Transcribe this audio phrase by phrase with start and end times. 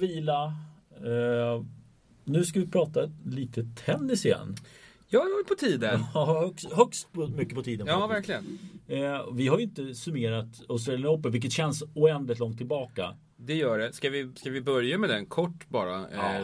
[0.00, 0.54] Vila.
[0.96, 1.64] Eh,
[2.24, 4.56] nu ska vi prata lite tennis igen.
[5.08, 6.00] Ja, det var på tiden.
[6.14, 7.86] Ja, högst, högst på, mycket på tiden.
[7.86, 8.30] Ja, faktiskt.
[8.30, 8.58] verkligen.
[9.04, 13.14] Eh, vi har ju inte summerat Australian Open, vilket känns oändligt långt tillbaka.
[13.36, 13.92] Det gör det.
[13.92, 16.04] Ska vi, ska vi börja med den kort bara?
[16.12, 16.34] Ja.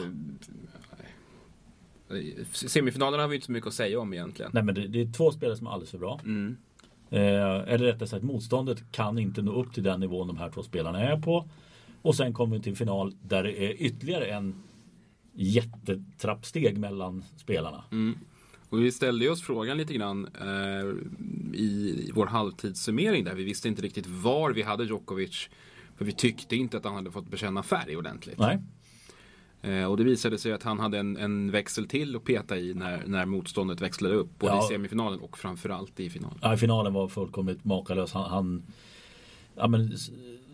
[2.17, 4.51] Eh, semifinalerna har vi inte så mycket att säga om egentligen.
[4.55, 6.21] Nej, men det, det är två spelare som är alldeles för bra.
[6.25, 6.57] Mm.
[7.11, 7.21] Eh,
[7.73, 11.01] eller rättare sagt, motståndet kan inte nå upp till den nivån de här två spelarna
[11.01, 11.49] är på.
[12.07, 14.55] Och sen kommer vi till final där det är ytterligare en
[15.35, 17.85] jättetrappsteg mellan spelarna.
[17.93, 18.19] Mm.
[18.69, 20.87] Och vi ställde oss frågan lite grann eh,
[21.61, 23.35] i vår halvtidssummering där.
[23.35, 25.49] Vi visste inte riktigt var vi hade Djokovic.
[25.97, 28.39] För vi tyckte inte att han hade fått bekänna färg ordentligt.
[28.39, 28.59] Nej,
[29.63, 32.75] Eh, och det visade sig att han hade en, en växel till att peta i
[32.75, 34.39] när, när motståndet växlade upp.
[34.39, 34.65] Både Ja.
[34.65, 36.39] i semifinalen och framförallt i finalen.
[36.43, 38.13] ja, finalen var fullkomligt makalös.
[38.13, 38.63] Han, han
[39.55, 39.93] ja, men,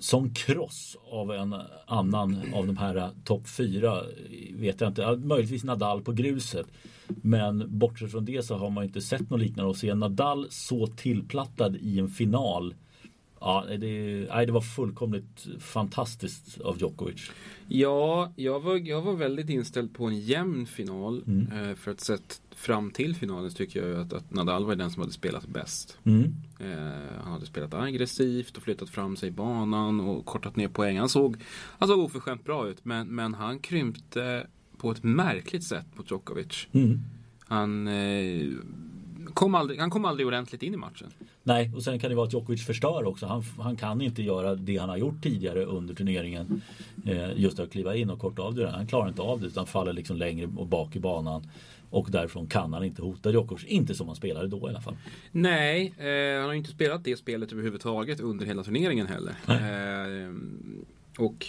[0.02, 1.54] som kross av en
[1.86, 4.02] annan av de här eh, topp fyra
[4.50, 5.16] vet jag inte.
[5.16, 6.66] Möjligtvis Nadal på gruset.
[7.08, 9.70] Men bortsett från det så har man inte sett något liknande.
[9.70, 12.74] Och se Nadal så tillplattad i en final.
[13.44, 17.30] Ja, det, nej, det var fullkomligt fantastiskt av Djokovic.
[17.68, 21.24] Ja, jag var, jag var väldigt inställd på en jämn final.
[21.26, 21.70] Mm.
[21.70, 24.90] Eh, för att sett fram till finalen så tycker jag att, att Nadal var den
[24.90, 25.98] som hade spelat bäst.
[26.04, 26.34] Mm.
[26.58, 30.98] Eh, han hade spelat aggressivt och flyttat fram sig i banan och kortat ner poäng.
[30.98, 31.36] Han såg,
[31.78, 34.46] han såg oförskämt bra ut men, men han krympte
[34.76, 36.66] på ett märkligt sätt mot Djokovic.
[36.72, 37.00] Mm.
[37.38, 38.48] Han, eh,
[39.34, 41.10] kom aldrig, han kom aldrig ordentligt in i matchen.
[41.42, 43.26] Nej, och sen kan det vara att Djokovic förstör också.
[43.26, 46.62] Han, han kan inte göra det han har gjort tidigare under turneringen.
[47.06, 48.62] Eh, just att kliva in och korta av det.
[48.62, 48.70] där.
[48.70, 51.42] Han klarar inte av det utan faller liksom längre och bak i banan.
[51.90, 53.64] Och därifrån kan han inte hota Djokovic.
[53.64, 54.96] Inte som han spelade då i alla fall.
[55.30, 59.34] Nej, eh, han har ju inte spelat det spelet överhuvudtaget under hela turneringen heller.
[59.48, 60.34] Eh,
[61.18, 61.46] och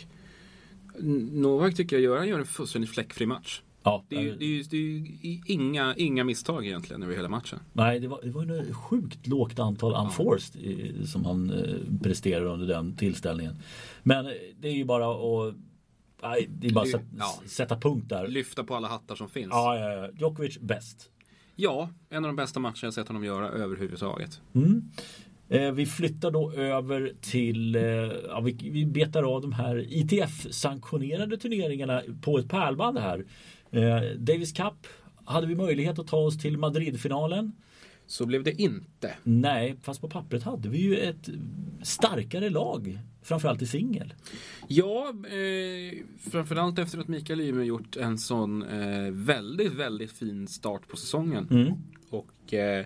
[1.31, 3.61] Novak tycker jag gör, han gör en fullständigt fläckfri match.
[3.83, 6.65] Ja, Det är ju, eh, det är ju, det är ju i- inga, inga misstag
[6.65, 7.59] egentligen över hela matchen.
[7.73, 11.99] Nej, det var, det var ju ett sjukt lågt antal unforced eh, som han eh,
[12.03, 13.55] presterade under den tillställningen.
[14.03, 15.11] Men eh, det är ju bara
[15.49, 15.55] att
[16.23, 17.41] nej, det är bara att sätta, Ja.
[17.45, 18.27] sätta punkt där.
[18.27, 19.47] Lyfta på alla hattar som finns.
[19.51, 20.09] Ja, ja, ja.
[20.19, 21.09] Djokovic bäst.
[21.55, 24.41] Ja, en av de bästa matcherna jag sett honom göra överhuvudtaget.
[24.55, 24.81] Mm.
[25.49, 27.81] Eh, vi flyttar då över till, eh,
[28.27, 33.25] ja, vi, vi betar av de här ITF-sanktionerade turneringarna på ett pärlband här.
[33.73, 34.87] Eh, Davis Cup
[35.25, 37.51] hade vi möjlighet att ta oss till Madrid-finalen.
[38.05, 39.15] Så blev det inte.
[39.23, 41.29] Nej, fast på pappret hade vi ju ett
[41.83, 42.99] starkare lag.
[43.21, 44.13] Framförallt i singel.
[44.67, 50.87] Ja, eh, framförallt efter att Mikael Ymer gjort en sån eh, väldigt, väldigt fin start
[50.87, 51.47] på säsongen.
[51.51, 51.73] Mm.
[52.09, 52.85] Och eh,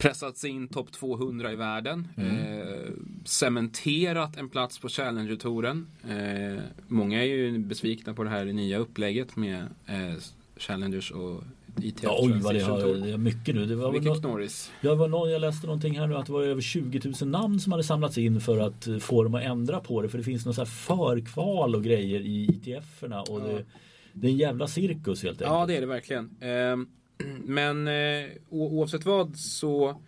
[0.00, 2.08] pressat sig in topp 200 i världen.
[2.16, 2.92] Eh,
[3.24, 5.86] cementerat en plats på Challenger-touren.
[6.08, 10.14] Eh, många är ju besvikna på det här nya upplägget med eh,
[10.56, 11.42] Challengers och
[11.82, 13.66] ITF Ja, oj vad det har, det är mycket nu.
[13.66, 14.70] Det var väl Mycket nå- knorris.
[14.80, 17.60] jag, var någon, jag läste någonting här nu att det var över 20 000 namn
[17.60, 20.08] som hade samlats in för att eh, få dem att ändra på det.
[20.08, 23.22] För det finns här förkval och grejer i ITF-erna.
[23.22, 23.64] Och det,
[24.12, 25.50] det är en jävla cirkus helt enkelt.
[25.58, 26.30] Ja, det är det verkligen.
[26.40, 26.88] Ehm,
[27.44, 30.02] men eh, oavsett vad så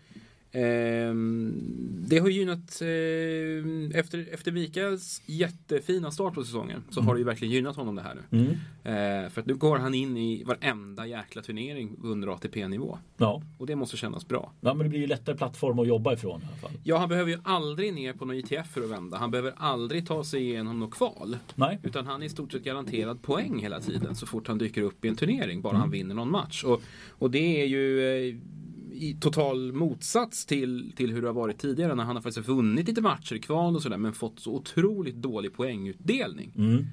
[2.08, 7.24] det har gynnat eh, efter, efter Mikaels jättefina start på säsongen så har det ju
[7.24, 8.38] verkligen gynnat honom det här nu.
[8.38, 8.52] Mm.
[8.84, 12.98] Eh, för att nu går han in i varenda jäkla turnering under ATP-nivå.
[13.16, 13.42] Ja.
[13.58, 14.52] Och det måste kännas bra.
[14.60, 16.80] ja, men det blir ju lättare plattform att jobba ifrån i alla fall.
[16.84, 19.16] Ja, han behöver ju aldrig ner på någon ITF för att vända.
[19.16, 21.36] Han behöver aldrig ta sig igenom något kval.
[21.54, 21.80] Nej.
[21.82, 25.04] Utan han är i stort sett garanterad poäng hela tiden så fort han dyker upp
[25.04, 25.60] i en turnering.
[25.62, 26.64] Bara han vinner någon match.
[26.64, 28.36] Och, och det är ju eh,
[29.02, 32.88] i total motsats till, till hur det har varit tidigare när han har faktiskt vunnit
[32.88, 36.52] lite matcher kval och sådär men fått så otroligt dålig poängutdelning.
[36.56, 36.86] Mm.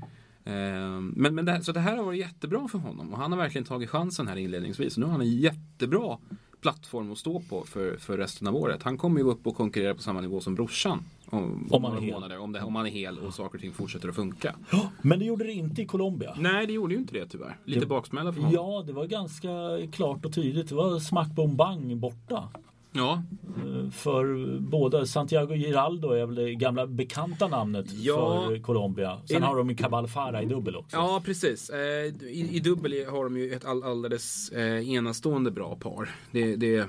[0.43, 3.39] Eh, Men, men det, så det här har varit jättebra för honom och han har
[3.39, 4.97] verkligen tagit chansen här inledningsvis.
[4.97, 6.17] Nu har han en jättebra
[6.61, 8.83] plattform att stå på för, för resten av året.
[8.83, 11.03] Han kommer ju upp och konkurrera på samma nivå som brorsan.
[11.25, 12.13] Om, Om några är hel.
[12.13, 14.55] månader, om, det, om han är hel och saker och ting fortsätter att funka.
[15.01, 16.35] Men det gjorde det inte i Colombia.
[16.39, 17.57] Nej, det gjorde ju inte det tyvärr.
[17.65, 18.53] Lite Det- baksmälla för honom.
[18.55, 19.49] Ja, det var ganska
[19.91, 20.69] klart och tydligt.
[20.69, 22.49] Det var smack bom bang borta.
[22.91, 23.23] Ja,
[23.65, 25.05] Eh, För båda.
[25.05, 28.45] Santiago Giraldo är väl det gamla bekanta namnet Ja.
[28.47, 29.21] för Colombia.
[29.25, 30.07] Sen En- har de ju Cabal
[30.41, 30.97] i dubbel också.
[30.97, 31.69] ja precis.
[31.69, 31.79] Eh,
[32.23, 36.09] I, I dubbel har de ju ett all, alldeles eh, enastående bra par.
[36.31, 36.87] Det, det,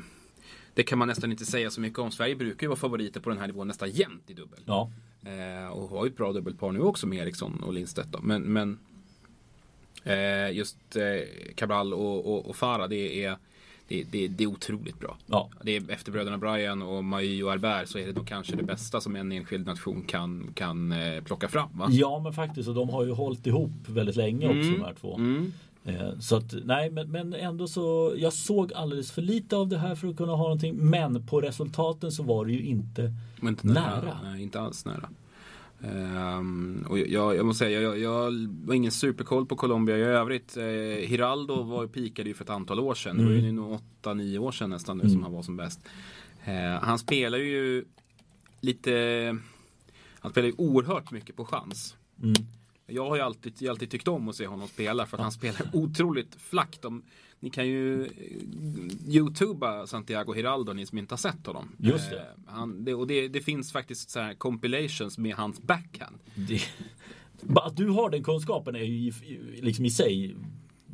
[0.74, 2.10] det kan man nästan inte säga så mycket om.
[2.10, 4.60] Sverige brukar ju vara favoriter på den här nivån nästan jämt i dubbel.
[4.66, 4.90] Ja.
[5.72, 8.08] Och har ju ett bra dubbelpar nu också med Eriksson och Lindstedt.
[8.12, 8.18] Då.
[8.22, 8.78] Men, men
[10.52, 13.36] just eh, Cabral och, och, och Farah det är
[13.90, 15.16] det, det, det är otroligt bra.
[15.26, 15.48] Ja.
[15.62, 18.62] Det är, efter bröderna Brian och Mayu och Albert så är det nog kanske det
[18.62, 21.68] bästa som en enskild nation kan, kan eh, plocka fram.
[21.72, 21.86] Va?
[21.90, 25.14] ja men faktiskt och de har ju hållit ihop väldigt länge också de här två.
[25.16, 25.52] Mm.
[25.84, 29.78] Eh, Så att nej men, men ändå så Jag såg alldeles för lite av det
[29.78, 33.66] här för att kunna ha någonting Men på resultaten så var det ju inte inte
[33.66, 34.00] Nära.
[34.00, 34.18] nära.
[34.22, 35.08] Nej, inte alls nära.
[35.82, 38.10] Ehm, och jag, jag måste säga, jag, jag
[38.66, 40.56] har ingen superkoll på Colombia i övrigt.
[40.56, 40.64] Uh,
[41.06, 43.18] Hiraldo var, pikade ju för ett antal år sedan.
[43.18, 45.80] Det var ju nog 8-9 år sedan nästan nu som han var som bäst.
[46.44, 47.84] Eh, han spelar ju
[48.60, 49.36] lite...
[50.20, 51.96] Han spelar ju oerhört mycket på chans.
[52.22, 52.34] mm,
[52.86, 55.70] Jag har ju alltid, alltid tyckt om att se honom spela för att han spelar
[55.72, 56.84] otroligt flackt.
[57.40, 58.10] Ni kan ju eh,
[59.14, 61.76] youtuba Santiago Hiraldo, ni som inte har sett honom.
[61.78, 62.16] Just det.
[62.18, 66.18] Eh, han, det och det, det finns faktiskt så här compilations med hans backhand.
[66.34, 66.60] det,
[67.54, 69.12] Att du har den kunskapen är ju
[69.62, 70.36] liksom i sig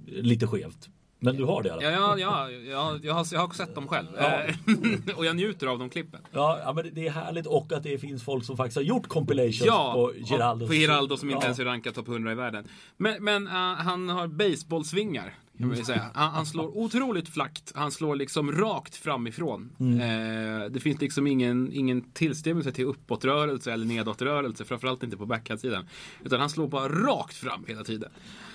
[0.06, 0.88] lite skevt
[1.18, 3.54] Men du har det i alla fall Ja, ja, ja, ja jag, har, jag har
[3.54, 4.06] sett dem själv.
[4.16, 4.42] Ja.
[4.44, 4.54] Eh,
[5.16, 6.20] och jag njuter av de klippen.
[6.32, 9.06] Ja, ja men det- är härligt och att det finns folk som faktiskt har gjort
[9.08, 12.64] compilations Ja, på Giraldos på Giraldo som inte ens är rankad topp 100 i världen.
[12.96, 15.34] Men, men eh, han har baseballsvingar.
[15.56, 16.10] Man ju säga.
[16.14, 17.72] Han, han slår otroligt flackt.
[17.74, 19.70] Han slår liksom rakt framifrån.
[19.80, 20.00] Mm.
[20.00, 24.64] Eh, det finns liksom ingen, ingen tillstymmelse till uppåtrörelse eller nedåtrörelse.
[24.64, 25.88] Framförallt inte på backhandsidan.
[26.24, 28.10] Utan han slår bara rakt fram hela tiden.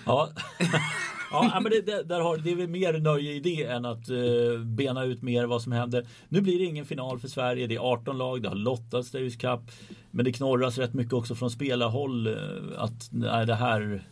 [0.06, 0.30] Ja,
[1.32, 4.10] ja men det, det, där har, det är väl mer nöje i det än att
[4.10, 6.08] eh, bena ut mer vad som händer.
[6.30, 7.68] Nu blir det ingen final för Sverige.
[7.68, 9.62] Det är 18 lag, det har lottats Davis Cup.
[10.12, 12.34] Men det knorras rätt mycket också från spelarhåll eh,
[12.78, 14.04] att nej, det här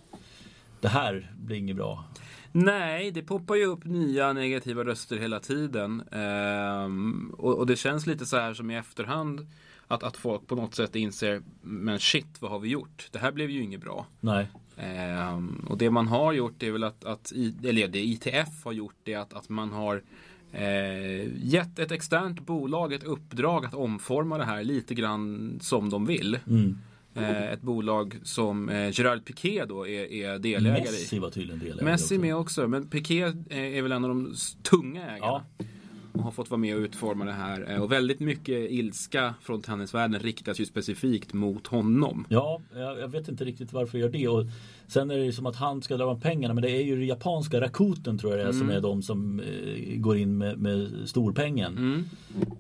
[0.81, 2.03] det här blir inget bra.
[2.51, 6.03] Nej, det poppar ju upp nya negativa röster hela tiden.
[6.11, 9.47] Ehm, och, och det känns lite så här som i efterhand
[9.87, 13.07] att, att folk på något sätt inser, men shit, vad har vi gjort?
[13.11, 14.05] Det här blev ju inget bra.
[14.19, 14.47] Nej.
[14.77, 17.31] Ehm, och det man har gjort är väl att, att
[17.63, 20.03] eller det ITF har gjort det att, att man har
[20.51, 26.05] eh, gett ett externt bolag ett uppdrag att omforma det här lite grann som de
[26.05, 26.39] vill.
[26.47, 26.77] Mm.
[27.15, 30.81] Eh, ett bolag som eh, Gerard Piqué då är, är delägare i.
[30.81, 32.21] Messi var tydligen delägare Messi också.
[32.21, 34.33] med också, men Piqué är väl en av de
[34.63, 35.17] tunga ägarna.
[35.57, 35.65] Ja.
[36.13, 37.71] Och har fått vara med och utforma det här.
[37.71, 42.25] Eh, Och väldigt mycket ilska från tennisvärlden riktas ju specifikt mot honom.
[42.29, 44.27] Ja, jag, jag vet inte riktigt varför jag gör det.
[44.27, 44.45] Och
[44.89, 47.05] sen är det ju som att han ska dra pengarna men det är ju det
[47.05, 50.89] japanska Rakuten tror jag det är som är de som eh, går in med, med
[51.05, 51.77] storpengen.
[51.77, 52.05] Mm.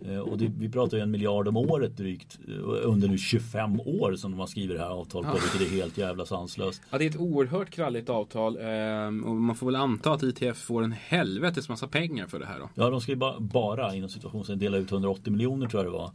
[0.05, 2.53] Eh, och det, vi pratar ju en miljard om året drygt eh,
[2.89, 5.97] under nu 25 år som de har skrivit det här avtalet på vilket är helt
[5.97, 6.81] jävla sanslöst.
[6.89, 8.57] Ja, det är ett oerhört kralligt avtal.
[8.61, 12.45] ehm, Och man får väl anta att ITF får en helvetes massa pengar för det
[12.45, 12.69] här då.
[12.75, 15.97] Ja, de ska ju bara, bara inom situationen dela ut 180 miljoner tror jag det
[15.97, 16.11] var.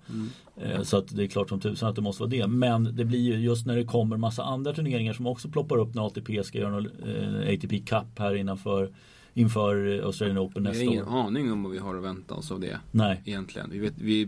[0.76, 2.46] Eh, Så att det är klart som tusan att det måste vara det.
[2.46, 5.94] Men det blir ju just när det kommer massa andra turneringar som också ploppar upp
[6.06, 8.93] ATP ska göra någon eh, ATP Cup här innanför
[9.37, 11.27] inför eh, Australian Open Vi har nästa ingen år.
[11.27, 12.81] aning om vad vi har att vänta oss av det.
[12.91, 13.23] Nej.
[13.25, 13.71] Egentligen.
[13.71, 14.25] Vi vet, vi,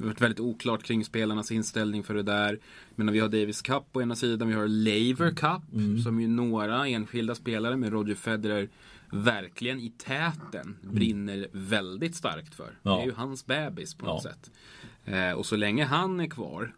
[0.00, 2.58] har varit väldigt oklart kring spelarnas inställning för det där.
[2.94, 6.86] Men vi har Davis Cup på ena sidan, vi har Laver Cup som ju några
[6.86, 8.68] enskilda spelare med Roger Federer
[9.12, 12.78] verkligen i täten brinner väldigt starkt för.
[12.82, 12.96] Ja.
[12.96, 14.30] Det är ju hans bebis på något Ja.
[14.30, 14.50] sätt.
[15.06, 16.74] Eh, och så länge han är kvar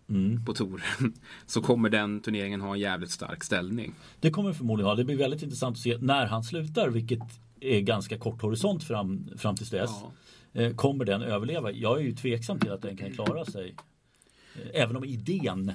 [0.46, 1.12] på touren
[1.46, 3.94] så kommer den turneringen ha en jävligt stark ställning.
[4.20, 4.94] Det kommer förmodligen ha.
[4.94, 7.20] Det blir väldigt intressant att se när han slutar vilket
[7.60, 9.90] är ganska kort horisont fram, fram tills dess.
[10.52, 10.62] Ja.
[10.62, 11.72] Eh, Kommer den överleva?
[11.72, 13.74] Jag är ju tveksam till att den kan klara sig.
[14.54, 15.72] Eh, Även om idén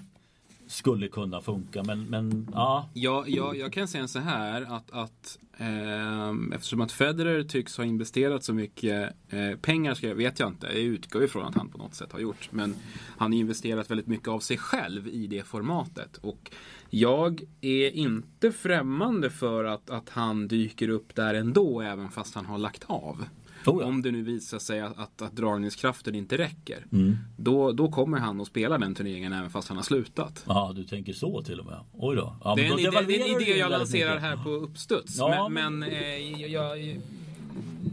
[0.71, 1.83] skulle kunna funka.
[1.83, 6.91] Men, men ja, Ja, jag, jag kan säga så här att, att eh, eftersom att
[6.91, 10.67] Federer tycks ha investerat så mycket eh, pengar, ska jag, vet jag inte.
[10.67, 12.49] Jag utgår ifrån att han på något sätt har gjort.
[12.51, 12.75] Men
[13.17, 16.17] han har investerat väldigt mycket av sig själv i det formatet.
[16.17, 16.51] Och
[16.89, 22.45] jag är inte främmande för att, att han dyker upp där ändå, även fast han
[22.45, 23.25] har lagt av.
[23.65, 23.87] Oh ja.
[23.87, 26.85] Om det nu visar sig att, att, att dragningskraften inte räcker.
[26.91, 27.17] Mm.
[27.37, 30.43] Då, då kommer han att spela den turneringen även fast han har slutat.
[30.47, 31.79] ja, du tänker så till och med.
[31.93, 32.35] Oj då.
[32.43, 35.17] Ja, Det är, en då idé, det är en idé jag lanserar här på uppstuds.
[35.17, 36.99] Ja, men men eh, jag,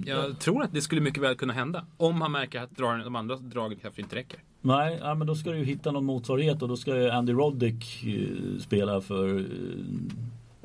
[0.06, 1.84] jag, tror att det skulle mycket väl kunna hända.
[1.96, 4.40] Om han märker att dra- de andra dragen kanske inte räcker.
[4.60, 7.32] Nej, ja, men då ska du ju hitta någon motsvarighet och då ska ju Andy
[7.32, 9.44] Roddick eh, spela för eh,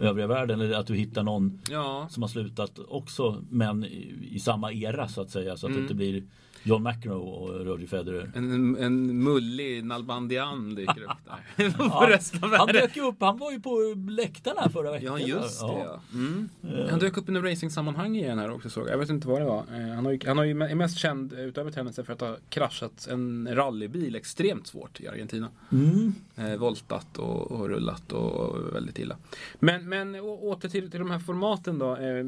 [0.03, 0.61] övriga världen.
[0.61, 5.07] Eller att du hittar någon Ja, som har slutat också men i, i samma era
[5.07, 5.57] så att säga.
[5.57, 5.77] Så att Mm.
[5.77, 6.23] det inte blir
[6.65, 8.31] John McEnroe och Roger Federer.
[8.35, 11.73] en, en mullig Nalbandian dyker upp där.
[12.51, 15.19] Ja, han dök ju upp, han var ju på läktaren här förra veckan.
[15.21, 15.67] Ja, just det.
[15.67, 16.01] Ja.
[16.13, 16.49] Mm.
[16.89, 18.93] Han dök upp i racingsammanhang igen här också såg jag.
[18.93, 19.57] Jag vet inte vad det var.
[19.59, 22.37] Eh, Han, har ju, han har ju är mest känd utöver tennisen för att ha
[22.49, 25.49] kraschat en rallybil extremt svårt i Argentina.
[25.71, 26.13] Mm.
[26.35, 29.17] eh, voltat och, och rullat och väldigt illa.
[29.59, 31.95] Men, men åter till, till de här formaten då.
[31.95, 32.25] Eh,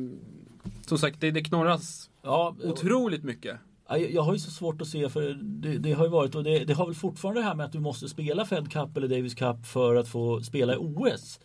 [0.88, 3.58] som sagt, det, det knorras Ja, Otroligt mycket.
[3.90, 6.36] Ja, Jag jag har ju så svårt att se för det, det har ju varit
[6.36, 8.98] och det, det har väl fortfarande det här med att du måste spela Fed Cup
[8.98, 11.40] eller Davis Cup för att få spela i OS.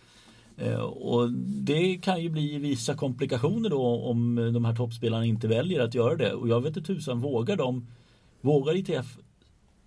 [0.57, 5.81] Eh, och det kan ju bli vissa komplikationer då om de här toppspelarna inte väljer
[5.81, 6.35] att göra det.
[6.35, 7.87] Och jag vet inte tusan, vågar de,
[8.41, 9.19] vågar ITF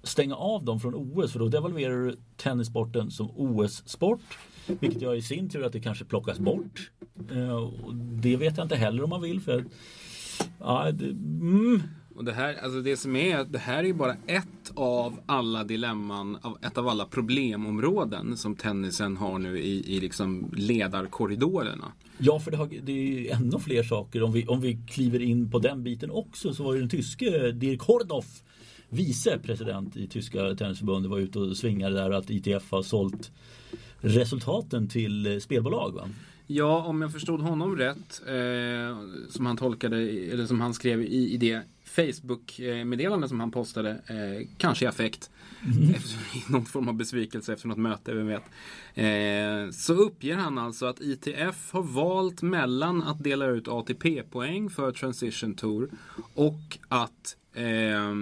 [0.04, 1.32] stänga av dem från OS?
[1.32, 4.22] För då devalverar du tennissporten som OS-sport.
[4.67, 6.91] Vilket gör i sin tur att det kanske plockas bort.
[7.32, 9.41] Eh, och det vet jag inte heller om man vill.
[9.41, 9.65] för
[10.60, 11.82] ja, det, mm.
[12.15, 16.38] Och det här, alltså det som är, det här är bara ett av alla dilemman,
[16.62, 21.91] ett av alla problemområden som tennisen har nu i, i liksom ledarkorridorerna.
[22.17, 24.24] Ja, för det, har, det är ju ännu fler saker.
[24.24, 27.51] Om vi, om vi kliver in på den biten också så var ju den tyske
[27.51, 28.43] Dirk Hordoff
[28.94, 33.32] vicepresident i tyska tennisförbundet var ute och svingade där att ITF har sålt
[34.00, 35.94] resultaten till eh, spelbolag.
[35.94, 36.10] Va?
[36.48, 38.98] Ja, om jag förstod honom rätt, eh,
[39.30, 39.98] som han tolkade,
[40.32, 44.88] eller som han skrev i, i det Facebook-meddelande eh, som han postade, eh, kanske i
[44.88, 45.32] affekt,
[45.65, 45.89] Mm.
[45.89, 48.43] efter, någon form av besvikelse efter något möte, vem vet.
[48.93, 54.91] Eh, så uppger han alltså att ITF har valt mellan att dela ut ATP-poäng för
[54.91, 55.89] Transition Tour
[56.34, 58.13] och att eh,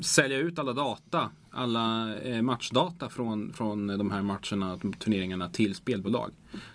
[0.00, 6.30] sälja ut alla data, alla eh, matchdata från, från de här matcherna, turneringarna till spelbolag.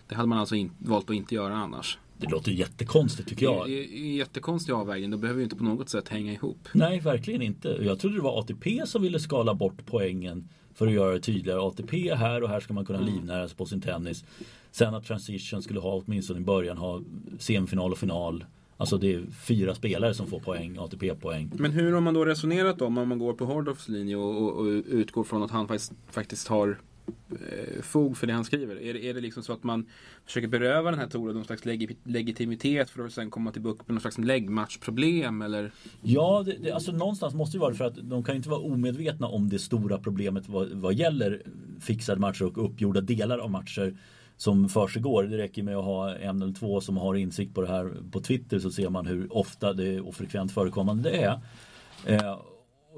[0.07, 1.97] Det hade man alltså in, valt att inte göra annars.
[2.19, 3.69] Det låter jättekonstigt tycker jag.
[4.17, 5.11] Jättekonstig avvägning.
[5.11, 6.67] Det behöver ju inte på något sätt hänga ihop.
[6.73, 7.77] Nej, verkligen inte.
[7.81, 11.59] Jag trodde det var ATP som ville skala bort poängen för att göra det tydligare.
[11.61, 13.13] ATP är här och här ska man kunna Mm.
[13.13, 14.25] livnära sig på sin tennis.
[14.71, 17.01] Sen att Transition skulle ha åtminstone i början ha
[17.39, 18.45] semifinal och final.
[18.77, 21.51] Alltså det är fyra spelare som får poäng, ATP-poäng.
[21.55, 24.57] Men hur har man då resonerat om, om man går på Hordoffs linje och, och,
[24.57, 26.77] och utgår från att han faktiskt, faktiskt har
[27.29, 28.81] Eh, fog för det han skriver?
[28.81, 29.85] Är det, är det liksom så att man
[30.25, 33.87] försöker beröva den här Tore någon slags leg legitimitet för att sen komma till bukt
[33.87, 35.71] med någon slags läggmatchproblem eller?
[36.01, 38.59] Ja, det, det, alltså någonstans måste det vara det för att de kan inte vara
[38.59, 41.41] omedvetna om det stora problemet vad, vad gäller
[41.79, 43.97] fixade matcher och uppgjorda delar av matcher
[44.37, 45.23] som försiggår.
[45.23, 48.21] Det räcker med att ha en eller två som har insikt på det här på
[48.21, 51.39] Twitter så ser man hur ofta det och frekvent förekommande det är.
[52.05, 52.39] Eh,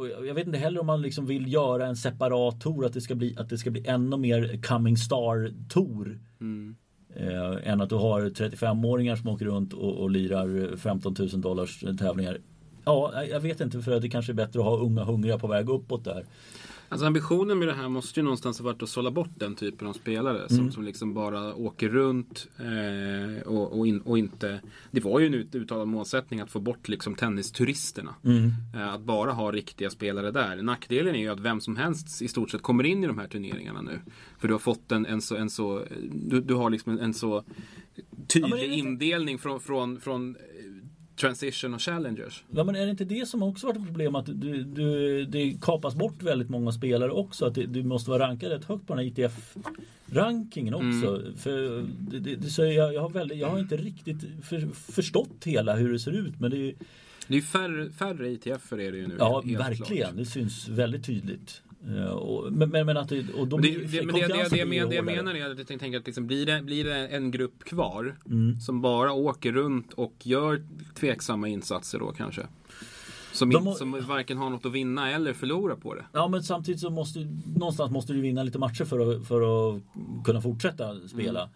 [0.08, 3.16] jag vet inte heller om man liksom vill göra en separat tour, att det ska
[3.16, 6.20] bli, att det ska bli ännu mer coming star tour.
[7.16, 11.84] Eh, än att du har 35-åringar som åker runt och, och lirar 15 000 dollars
[12.00, 12.38] tävlingar.
[12.86, 15.48] Ja, jag vet inte för att det kanske är bättre att ha unga hungriga på
[15.48, 16.26] väg uppåt där.
[16.90, 19.88] Alltså ambitionen med det här måste ju någonstans ha varit att sålla bort den typen
[19.88, 25.00] av spelare som, som liksom bara åker runt eh, och, och, in, och inte Det
[25.00, 28.16] var ju en ut, uttalad målsättning att få bort liksom tennisturisterna.
[28.76, 30.62] Eh, att bara ha riktiga spelare där.
[30.62, 33.28] Nackdelen är ju att vem som helst i stort sett kommer in i de här
[33.28, 34.00] turneringarna nu.
[34.40, 37.14] För du har fått en, en så, en så du, du har liksom en, en
[37.14, 37.44] så
[38.28, 40.36] tydlig Ja, indelning från, från, från
[41.20, 42.44] Transition och Challengers.
[42.52, 45.58] Ja men är det inte det som också varit ett problem att du, du, det
[45.62, 47.46] kapas bort väldigt många spelare också?
[47.46, 51.22] Att det, du måste vara rankad rätt högt på den här ITF-rankingen också.
[51.38, 55.76] För det, det, så jag, jag, har väldigt, jag har inte riktigt för, förstått hela
[55.76, 56.74] hur det ser ut men det är
[57.28, 59.16] Det är färre, färre ITF är det ju nu.
[59.20, 60.18] Ja verkligen, klart.
[60.18, 61.62] det syns väldigt tydligt.
[61.88, 64.96] Eh, och, men, men, att det, och Men det, det, men det, det, det, det,
[64.96, 68.16] jag menar är att jag tänker att liksom, blir, det, blir det en grupp kvar
[68.26, 68.60] Mm.
[68.60, 70.64] som bara åker runt och gör
[70.96, 72.48] tveksamma insatser då kanske.
[73.34, 76.06] Som, De in, som varken har något att vinna eller förlora på det.
[76.14, 77.20] Ja men samtidigt så måste
[77.56, 79.42] någonstans måste du vinna lite matcher för att, för
[79.76, 79.82] att
[80.26, 81.50] kunna fortsätta spela.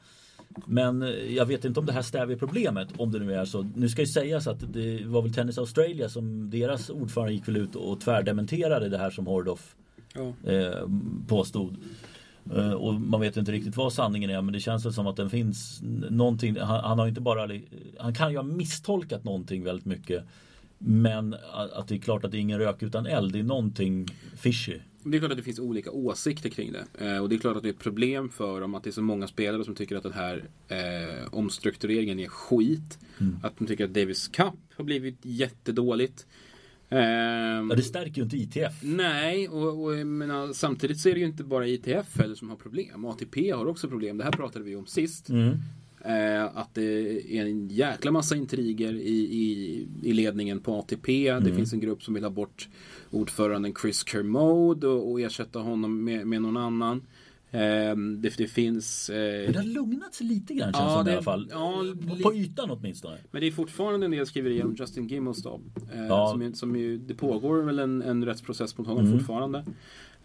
[0.65, 3.71] Men eh, jag vet inte om det här stävjar problemet om det nu är så.
[3.75, 7.57] Nu ska ju sägas att det var väl Tennis Australia som deras ordförande gick väl
[7.57, 9.75] ut och tvärdementerade det här som Hordoff
[10.13, 10.51] Ja.
[10.51, 10.87] eh,
[11.27, 11.77] påstod.
[12.55, 15.15] Eh, och man vet inte riktigt vad sanningen är men det känns väl som att
[15.15, 15.79] den finns
[16.09, 16.57] någonting.
[16.59, 17.49] Han, han har inte bara,
[17.97, 20.23] han kan ju ha misstolkat någonting väldigt mycket.
[20.77, 21.35] Men
[21.73, 23.33] att, det är klart att det är ingen rök utan eld.
[23.33, 24.79] Det är någonting fishy.
[25.03, 27.05] Det är klart att det finns olika åsikter kring det.
[27.05, 28.91] Eh, och det är klart att det är ett problem för dem att det är
[28.91, 32.99] så många spelare som tycker att den här eh, omstruktureringen är skit.
[33.43, 36.25] Att de tycker att Davis Cup har blivit jättedåligt.
[36.89, 38.73] Ehm, Ja, det stärker ju inte ITF.
[38.83, 42.55] Nej, och, och menar, samtidigt så är det ju inte bara ITF heller som har
[42.55, 43.05] problem.
[43.05, 44.17] ATP har också problem.
[44.17, 45.29] Det här pratade vi om sist.
[46.05, 46.83] Eh, att det
[47.37, 51.31] är en jäkla massa intriger i, i, i ledningen på ATP.
[51.31, 52.69] Det finns en grupp som vill ha bort
[53.11, 57.01] ordföranden Chris Kermode och, och ersätta honom med, med någon annan.
[57.55, 59.09] Ehm, det, det finns...
[59.09, 61.47] eh, Men det har lugnat sig lite grann känns Ja, som det, i alla fall.
[61.51, 61.83] ja,
[62.23, 63.17] På ytan åtminstone.
[63.31, 65.61] Men det är fortfarande en del skriverier om Justin Gimelstob.
[65.93, 66.29] Eh, Ja.
[66.31, 69.17] som, som ju, det pågår väl en, en rättsprocess mot honom Mm.
[69.19, 69.65] fortfarande.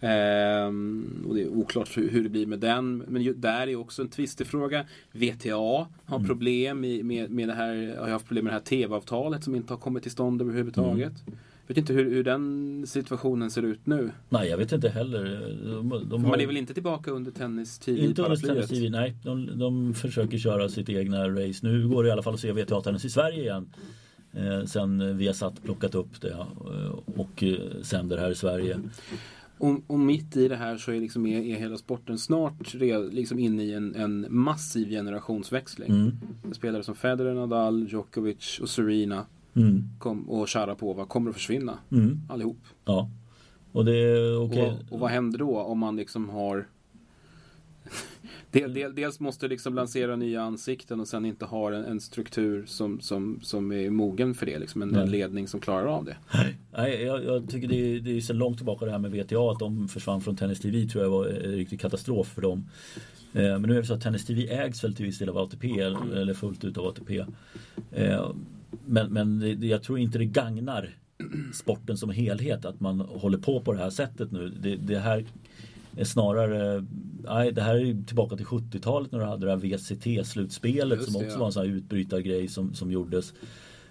[0.00, 2.96] Ehm, och det är oklart hur, hur det blir med den.
[3.08, 4.84] Men ju, där är också en tvistig fråga.
[5.12, 5.54] VTA
[6.04, 6.26] har Mm.
[6.28, 9.72] problem i, med, med det här, har haft problem med det här TV-avtalet som inte
[9.72, 11.12] har kommit till stånd överhuvudtaget.
[11.26, 11.38] Mm.
[11.68, 14.10] Vet inte hur, hur den situationen ser ut nu.
[14.28, 15.24] Nej, jag vet inte heller.
[15.64, 18.68] De, de har man är väl inte tillbaka under tennis TV inte under paraplyet?
[18.68, 19.16] Tennis TV, nej.
[19.24, 21.66] De, de försöker köra sitt egna race.
[21.66, 23.70] Nu går det i alla fall att se VTA-tennis i Sverige igen.
[24.32, 28.80] Eh, sen vi har satt plockat upp det eh, och eh, sänder här i Sverige.
[29.58, 32.98] Och, och mitt i det här så är, liksom, är, är hela sporten snart re,
[32.98, 35.90] liksom inne i en, en massiv generationsväxling.
[35.90, 36.12] Mm.
[36.52, 39.26] Spelare som Federer, Nadal, Djokovic och Serena
[39.56, 39.88] Mm.
[39.98, 41.78] kom, och Sharapova kommer att försvinna.
[41.92, 42.20] Mm.
[42.28, 42.60] Allihop.
[42.84, 43.10] Ja.
[43.72, 44.62] Och det okej.
[44.62, 46.66] Och, och vad händer då om man liksom har
[48.50, 52.64] del, del, Dels måste liksom lansera nya ansikten och sen inte har en, en struktur
[52.66, 54.58] som, som, som är mogen för det.
[54.58, 55.08] Liksom en, Nej.
[55.08, 56.16] ledning som klarar av det.
[56.76, 59.50] Nej, jag, jag tycker det är, det är så långt tillbaka det här med VTA
[59.50, 62.64] att de försvann från Tennis TV tror jag var en riktig katastrof för dem.
[63.32, 65.38] Eh, men nu är det så att Tennis TV ägs väl till viss del av
[65.38, 67.24] ATP eller, eller fullt ut av ATP.
[67.92, 68.30] Eh,
[68.86, 70.96] men men det, jag tror inte det gagnar
[71.54, 74.48] sporten som helhet att man håller på på det här sättet nu.
[74.48, 75.24] Det, det här
[75.96, 76.84] är snarare,
[77.24, 81.28] nej det här är tillbaka till 70-talet när du hade det här VCT-slutspelet som också
[81.28, 81.38] ja.
[81.38, 83.34] var en sån här utbrytargrej som, som gjordes.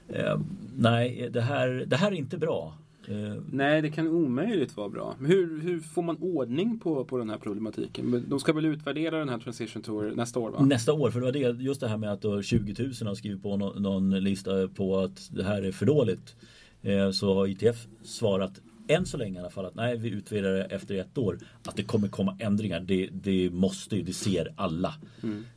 [0.08, 0.40] Eh,
[0.76, 2.74] nej, det här, det här är inte bra.
[3.08, 5.16] Eh, Nej, det kan omöjligt vara bra.
[5.20, 8.26] Men hur, hur får man ordning på, på den här problematiken?
[8.28, 10.66] De ska väl utvärdera den här Transition Tour nästa år va?
[10.66, 13.16] Nästa år, för det var det, just det här med att då 20 000 har
[13.16, 16.36] skrivit på någon, någon lista på att det här är för dåligt.
[16.82, 20.54] Eh, så har ITF svarat än så länge i alla fall att nej vi utvärderar
[20.54, 21.40] det efter ett år.
[21.66, 24.94] Att det kommer komma ändringar, det, det måste ju, det ser alla.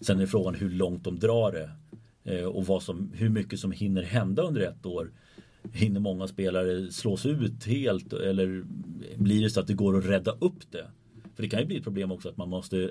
[0.01, 1.71] Sen är frågan hur långt de drar det.
[2.25, 5.11] Eh, och vad som, hur mycket som hinner hända under ett år.
[5.73, 8.65] Hinner många spelare slås ut helt eller
[9.17, 10.87] blir det så att det går att rädda upp det?
[11.35, 12.91] För det kan ju bli ett problem också att man måste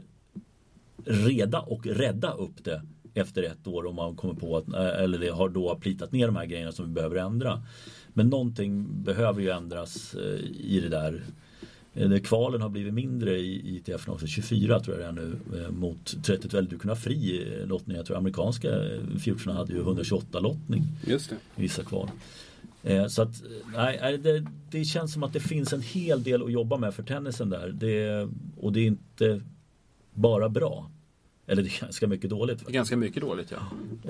[1.06, 2.82] reda och rädda upp det
[3.14, 6.36] efter ett år om man kommer på att eller det har då plitat ner de
[6.36, 7.62] här grejerna som vi behöver ändra.
[8.14, 11.24] Men någonting behöver ju ändras eh, i det där.
[11.94, 15.72] Eh, Kvalen har blivit mindre i ITF också, 24 tror jag det är nu eh,
[15.72, 17.98] mot 30 väl du kunde ha fri eh, lottning.
[17.98, 21.36] Jag tror amerikanska eh, futurerna hade ju 128 lottning Just det.
[21.56, 22.10] i vissa kval.
[22.84, 23.44] Eh, Så att
[23.76, 27.04] nej, det, det känns som att det finns en hel del att jobba med för
[27.04, 27.70] tennisen där.
[27.70, 29.42] Det, och det är inte
[30.14, 30.92] bara bra.
[31.48, 32.68] Eller det är ganska mycket dåligt.
[32.68, 33.60] Är ganska mycket dåligt ja.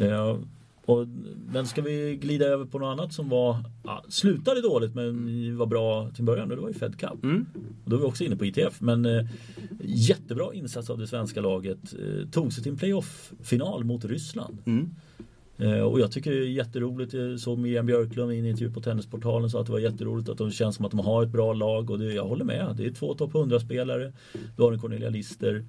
[0.05, 0.38] Eh,
[0.86, 1.08] och,
[1.51, 5.65] men ska vi glida över på något annat som var ja, slutade dåligt men var
[5.65, 6.49] bra till början.
[6.49, 7.23] Det var ju Fed Cup.
[7.23, 7.45] Mm.
[7.84, 8.82] Och då är vi också inne på ITF.
[8.82, 9.25] Men eh,
[9.84, 11.93] jättebra insats av det svenska laget.
[11.93, 14.58] Eh, tog sig till en playoff-final mot Ryssland.
[14.65, 14.95] Mm.
[15.60, 17.13] Eh, och jag tycker det är jätteroligt.
[17.13, 20.38] Jag såg Miriam Björklund i en intervju på Tennisportalen sa att det var jätteroligt att
[20.38, 22.74] de känns som att de har ett bra lag och det, jag håller med.
[22.78, 24.13] Det är två topp 100-spelare.
[24.58, 25.65] Du har en Cornelia Lister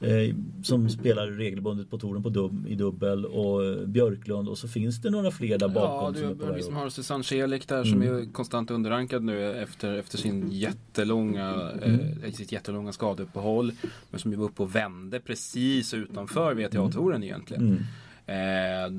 [0.00, 4.68] eh, som spelar regelbundet på touren på dub, i dubbel och eh, Björklund och så
[4.68, 7.84] finns det några fler där Ja, bakom du som är på har Susanne Celik där
[7.84, 8.16] som Mm.
[8.18, 13.72] är konstant underrankad nu efter, efter sin jättelånga, eh, sitt jättelånga skadeuppehåll.
[14.10, 17.66] Men som ju var uppe och vände precis utanför VTA-touren egentligen.
[17.66, 17.82] Mm.
[18.26, 18.92] Eh,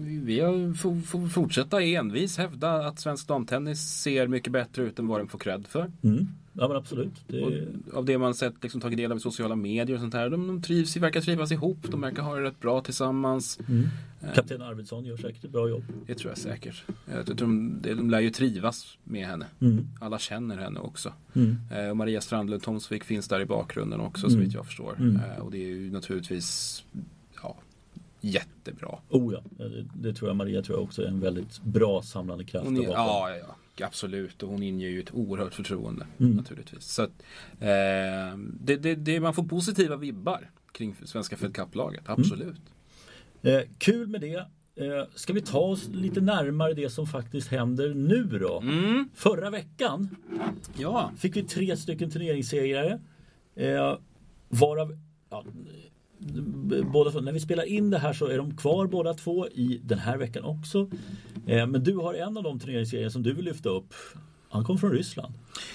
[0.00, 0.40] vi
[0.78, 5.38] får, fortsätta envis hävda att svensk damtennis ser mycket bättre ut än vad den får
[5.38, 5.92] cred för.
[6.02, 6.28] Mm.
[6.52, 7.12] Ja men absolut.
[7.26, 10.30] Det, av det man sett, liksom, tagit del av i sociala medier och sånt här.
[10.30, 13.58] De, de trivs, verkar trivas ihop, de verkar ha det rätt bra tillsammans.
[13.68, 13.88] mm.
[14.34, 15.82] Kapten Arvidsson gör säkert ett bra jobb.
[16.06, 16.84] Det tror jag säkert.
[17.12, 19.46] Jag tror de, de, lär ju trivas med henne.
[19.60, 19.86] Mm.
[20.00, 21.12] Alla känner henne också.
[21.34, 21.56] Mm.
[21.72, 24.38] Eh, och Maria Strandlund Tomsvik finns där i bakgrunden också Mm.
[24.38, 24.96] så vitt jag förstår.
[24.98, 25.16] Mm.
[25.16, 26.84] Eh, och det är ju naturligtvis
[28.20, 28.98] jättebra.
[29.08, 32.44] Oh ja, det, det tror jag Maria tror jag också är en väldigt bra samlande
[32.44, 32.66] kraft.
[32.66, 33.36] Hon ja, ja,
[33.76, 34.42] ja, absolut.
[34.42, 36.32] Och hon inger ju ett oerhört förtroende Mm.
[36.36, 36.84] naturligtvis.
[36.84, 37.22] Så att,
[37.60, 42.20] eh, det, det, det, man får positiva vibbar kring svenska Fed Cup-laget, Mm.
[42.20, 42.60] absolut.
[43.42, 44.36] Eh, kul med det.
[44.76, 48.60] Eh, ska vi ta oss lite närmare det som faktiskt händer nu då?
[48.60, 49.08] Mm.
[49.14, 50.16] Förra veckan
[50.78, 53.00] Ja, fick vi tre stycken turneringssegrare.
[53.54, 53.98] Eh,
[54.48, 54.98] varav
[55.30, 55.44] ja,
[56.92, 59.98] båda, när vi spelar in det här så är de kvar båda två i den
[59.98, 60.90] här veckan också.
[61.46, 63.94] Eh, men du har en av de turneringsserier som du vill lyfta upp.
[64.50, 65.34] Han kom från Ryssland.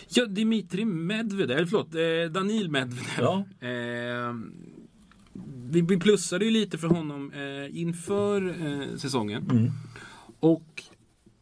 [0.10, 3.06] ja Dimitri Medvedev, eller förlåt, eh, Danil Medvedev.
[3.20, 3.46] Ja.
[3.68, 4.34] Eh,
[5.70, 9.50] vi, vi plussade ju lite för honom eh, inför eh, säsongen.
[9.52, 9.72] Mm.
[10.40, 10.84] Och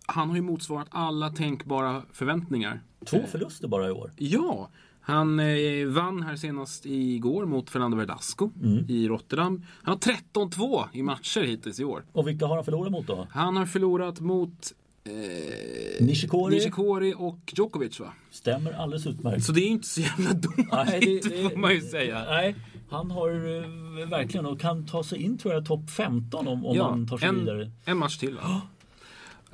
[0.06, 2.82] han har ju motsvarat alla tänkbara förväntningar.
[3.06, 4.12] Två förluster bara i år.
[4.18, 4.70] Ja,
[5.06, 8.86] han eh, vann här senast igår mot Fernando Verdasco Mm.
[8.88, 9.66] i Rotterdam.
[9.84, 12.04] Han har 13-2 i matcher hittills i år.
[12.12, 13.28] Och vilka har han förlorat mot då?
[13.32, 16.56] Han har förlorat mot eh, Nishikori?
[16.56, 18.14] Nishikori och Djokovic va?
[18.32, 19.44] Stämmer alldeles utmärkt.
[19.46, 22.24] Så det är inte så jävla dåligt Nej, det- det- får man ju säga.
[22.30, 22.56] Nej,
[22.90, 26.80] han har eh, verkligen och kan ta sig in tror jag topp 15 om, om
[26.80, 27.72] han tar sig en, vidare.
[27.86, 28.62] en match till va?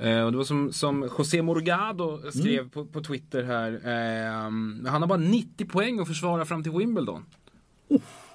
[0.00, 2.70] Eh, och det var som, som José Morgado skrev Mm.
[2.70, 3.72] på, på Twitter här.
[3.72, 4.32] Eh,
[4.90, 7.24] han har bara 90 poäng att försvara fram till Wimbledon.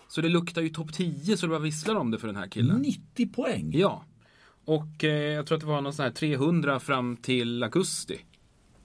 [0.08, 2.47] Så det luktar ju topp 10 så det bara visslar om det för den här
[2.47, 2.78] killen.
[2.82, 3.71] 90 poäng?
[3.75, 4.04] Ja.
[4.65, 8.19] Och eh, jag tror att det var någon sån här 300 fram till augusti.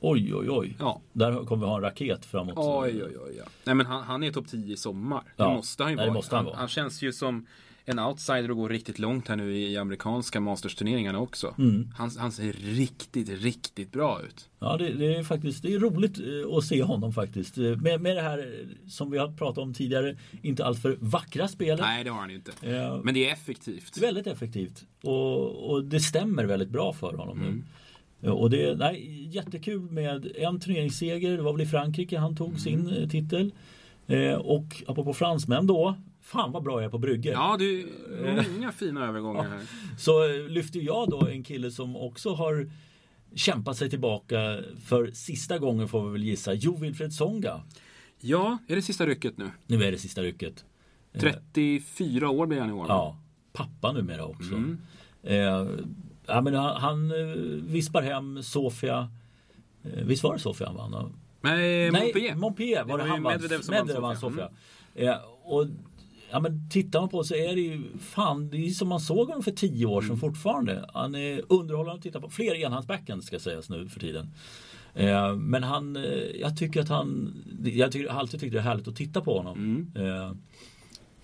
[0.01, 0.77] Oj, oj, oj.
[0.79, 1.01] Ja.
[1.13, 2.55] Där kommer vi ha en raket framåt.
[2.57, 3.35] Oj, oj, oj.
[3.39, 3.45] Ja.
[3.65, 5.23] Nej men han, han är topp 10 i sommar.
[5.37, 5.49] Ja.
[5.49, 6.19] Det måste han ju Nej, det vara.
[6.19, 6.57] måste han han, vara.
[6.59, 7.47] han känns ju som
[7.85, 11.55] en outsider och går riktigt långt här nu i amerikanska mastersturneringarna också.
[11.59, 11.89] Mm.
[11.97, 14.49] Han, han ser riktigt, riktigt bra ut.
[14.59, 17.59] Ja, det, det är faktiskt det är roligt eh, att se honom faktiskt.
[17.59, 21.49] Eh, Med, med det här eh, som vi har pratat om tidigare, inte alltför vackra
[21.49, 21.81] spelet.
[21.81, 22.53] Nej, det har han inte.
[22.63, 23.99] Eh, Men det är effektivt.
[23.99, 24.85] Väldigt effektivt.
[25.03, 27.45] Och, och det stämmer väldigt bra för honom nu.
[27.47, 27.65] Mm.
[28.21, 31.37] Ja, Och det nej, jättekul med en turneringsseger.
[31.37, 32.59] Det var väl i Frankrike han tog Mm.
[32.61, 33.53] sin titel.
[34.07, 35.97] Eh, och apropå fransmän då.
[36.33, 37.33] Fan vad bra jag är på brygger.
[37.33, 37.89] Ja, du,
[38.53, 39.61] många fina övergångar här.
[39.99, 42.71] Så eh, lyfter jag då en kille som också har
[43.35, 46.55] kämpat sig tillbaka för sista gången får vi väl gissa.
[46.55, 47.61] Jo Wilfred Songa.
[48.21, 49.51] Ja, är det sista rycket nu?
[49.67, 50.65] Nu är det sista rycket.
[51.13, 52.87] 34 år blir han i år.
[52.89, 53.17] Ja,
[53.53, 54.55] pappa numera också.
[54.55, 54.79] Mm.
[55.23, 55.69] Eh,
[56.27, 59.11] ja, men han, han eh, vispar hem Sofia.
[59.83, 61.13] Eh, visst var det Sofia han vann?
[61.41, 62.35] Nej, Nej, Montpellier.
[62.35, 63.33] Montpellier var Det det, var han vann.
[63.33, 64.49] Medvedev vann Sofia.
[64.49, 65.13] Sofia.
[65.13, 65.67] Eh, och,
[66.33, 69.29] ja, men tittar man på så är det ju fan, det är som man såg
[69.29, 70.21] honom för tio år sedan Mm.
[70.21, 70.91] fortfarande.
[70.95, 72.29] Han är underhållande att titta på.
[72.29, 74.31] Fler enhandsbacken ska sägas nu för tiden.
[74.95, 76.03] Eh, men han, eh,
[76.41, 79.37] jag tycker att han, jag tycker, har alltid tyckt det är härligt att titta på
[79.39, 79.59] honom.
[79.95, 80.07] Mm.
[80.07, 80.33] Eh,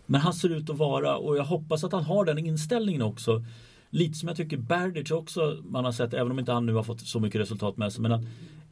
[0.06, 3.44] men han ser ut att vara, och jag hoppas att han har den inställningen också.
[3.90, 6.82] Lite som jag tycker Berdych också, man har sett, även om inte han nu har
[6.82, 8.02] fått så mycket resultat med sig.
[8.02, 8.22] Men att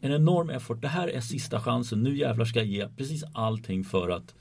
[0.01, 3.85] en enorm effort, det här är sista chansen, nu jävlar ska jag ge precis allting
[3.85, 4.35] för att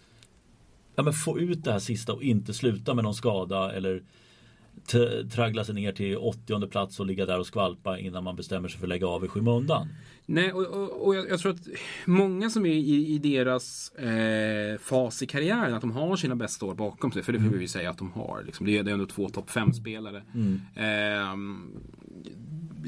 [0.96, 4.04] ja, men få ut det här sista och inte sluta med någon skada eller
[5.32, 8.80] traggla sig ner till 80 plats och ligga där och skvalpa innan man bestämmer sig
[8.80, 9.88] för att lägga av i skymundan.
[10.26, 11.68] Nej, och, och, och jag, jag tror att
[12.06, 16.66] många som är i, i deras eh, fas i karriären, att de har sina bästa
[16.66, 18.44] år bakom sig, för det får vi ju säga att de har.
[18.46, 18.66] Liksom.
[18.66, 20.24] Det, är, det är ändå två topp 5-spelare.
[20.76, 21.36] Eh,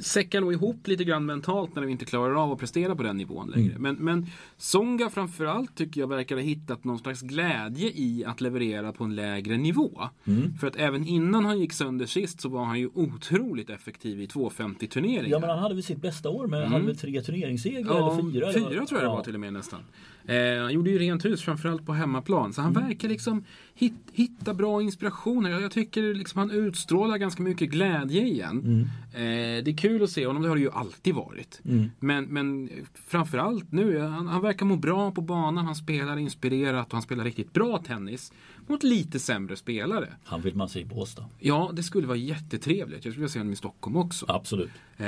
[0.02, 3.18] säckar nog ihop lite grann mentalt när de inte klarar av att prestera på den
[3.18, 3.76] nivån längre.
[3.80, 4.26] Men, men
[4.58, 9.16] Songa framförallt tycker jag verkar ha hittat någon slags glädje i att leverera på en
[9.16, 10.02] lägre nivå.
[10.60, 14.28] För att även innan han gick sönder sist så var han ju otroligt effektiv i
[14.28, 15.28] 250 turneringar.
[15.30, 18.32] Ja men han hade väl sitt bästa år med, hade väl tre turneringssegrar Ja, eller
[18.32, 18.54] fyra?
[18.54, 18.86] fyra eller?
[18.86, 19.80] tror jag det var till och med nästan.
[20.28, 22.54] Eh, han gjorde ju rent hus framförallt på hemmaplan.
[22.54, 22.84] Så han Mm.
[22.88, 23.44] verkar liksom
[23.76, 25.50] hit, hitta bra inspirationer.
[25.50, 28.60] Jag, jag tycker liksom han utstrålar ganska mycket glädje igen.
[28.66, 28.80] Mm.
[29.14, 31.62] Eh, det är kul att se honom, det har det ju alltid varit.
[31.66, 31.92] Mm.
[32.00, 32.70] Men, men
[33.08, 35.66] framförallt nu, han, han verkar må bra på banan.
[35.66, 38.34] Han spelar inspirerat och han spelar riktigt bra tennis.
[38.68, 40.14] Mot lite sämre spelare.
[40.24, 41.26] Han vill man se i Båstad.
[41.40, 43.06] Ja, det skulle vara jättetrevligt.
[43.06, 44.26] Jag skulle vilja se honom i Stockholm också.
[44.30, 44.72] Absolut.
[44.98, 45.06] Eh,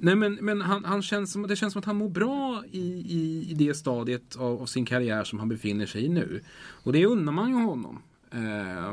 [0.00, 2.80] nej men, men han, han känns som, det känns som att han mår bra i,
[3.08, 6.42] i, i det stadiet av, av sin karriär som han befinner sig i nu.
[6.58, 8.02] Och det unnar man ju honom.
[8.30, 8.88] Eh,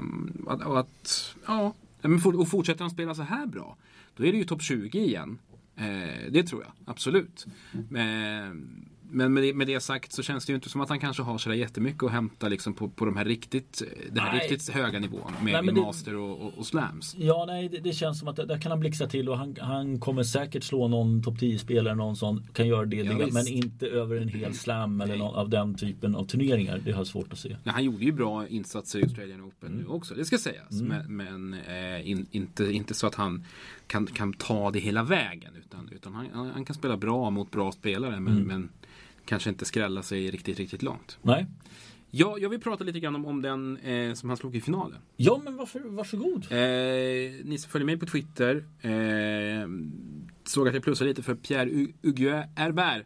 [0.47, 3.77] att, och att, ja, men och fortsätter han spela så här bra,
[4.15, 5.37] då är det ju topp 20 igen.
[5.75, 7.45] Eh, det tror jag, absolut.
[7.89, 10.99] Men, men med det, med det sagt så känns det ju inte som att han
[10.99, 14.47] kanske har sådär jättemycket att hämta liksom på, på de här riktigt, den här Nej.
[14.49, 17.15] riktigt höga nivån med Nej, det- master och, och, och slams.
[17.19, 19.99] Ja, nej, det, det känns som att där, kan han blixtra till och han, han
[19.99, 24.15] kommer säkert slå någon topp 10-spelare, någon sån, kan göra det, Ja, men inte över
[24.15, 26.81] en hel slam eller någon, av den typen av turneringar.
[26.85, 27.55] Det har jag svårt att se.
[27.63, 30.81] Ja, han gjorde ju bra insatser i Australian Open nu också, det ska sägas.
[30.81, 33.43] Men, men eh, in, inte, inte så att han
[33.87, 35.51] kan, kan ta det hela vägen.
[35.59, 38.69] Utan, utan han, han han kan spela bra mot bra spelare men, men
[39.25, 41.17] kanske inte skrälla sig riktigt, riktigt långt.
[41.21, 41.45] Nej.
[42.11, 44.97] Ja, jag vill prata lite grann om, om den eh, som han slog i finalen.
[45.15, 46.47] Ja, men varför, varsågod.
[46.51, 46.57] Eh,
[47.45, 49.67] ni som följer mig på Twitter eh,
[50.43, 53.05] såg att jag plussade lite för Pierre Huguet Herbert.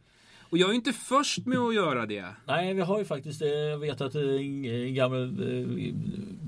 [0.50, 2.26] Och jag är inte först med att göra det.
[2.46, 5.24] Nej, vi har ju faktiskt, eh, jag vet att en, en gammal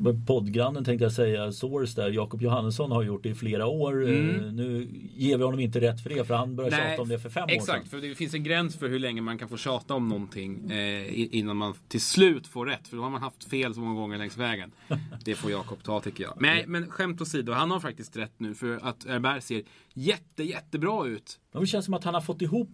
[0.06, 4.04] eh, poddgrannen tänkte jag säga, Source där, Jakob Johannesson har gjort det i flera år.
[4.04, 4.56] Mm.
[4.56, 7.30] Nu ger vi honom inte rätt för det, för han började tjata om det för
[7.30, 7.76] fem exakt, år sedan.
[7.76, 10.72] Exakt, för det finns en gräns för hur länge man kan få tjata om någonting
[10.72, 12.88] eh, innan man till slut får rätt.
[12.88, 14.72] För då har man haft fel så många gånger längs vägen.
[15.26, 16.34] Det får Jakob ta tycker jag.
[16.40, 21.08] Nej, men skämt åsido, han har faktiskt rätt nu för att Herbert ser jätte, jättebra
[21.08, 21.40] ut.
[21.60, 22.70] det känns som att han har fått ihop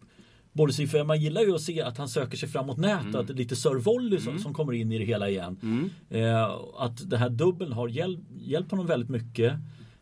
[0.58, 3.26] för man gillar ju att se att han söker sig framåt nät, mm.
[3.26, 4.44] lite Sir Volley som, mm.
[4.44, 5.58] som kommer in i det hela igen.
[5.62, 5.90] Mm.
[6.10, 9.54] Eh, att det här dubbeln har hjälp, hjälpt honom väldigt mycket.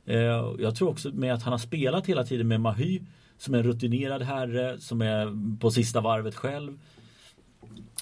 [0.05, 3.01] Eh, jag tror också med att han har spelat hela tiden med Mahy
[3.37, 6.79] som är en rutinerad herre som är på sista varvet själv.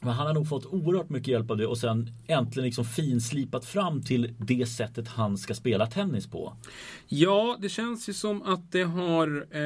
[0.03, 3.65] Men han har nog fått oerhört mycket hjälp av det och sen äntligen liksom finslipat
[3.65, 6.53] fram till det sättet han ska spela tennis på.
[7.07, 9.47] Ja, det känns ju som att det har...
[9.51, 9.61] Eh,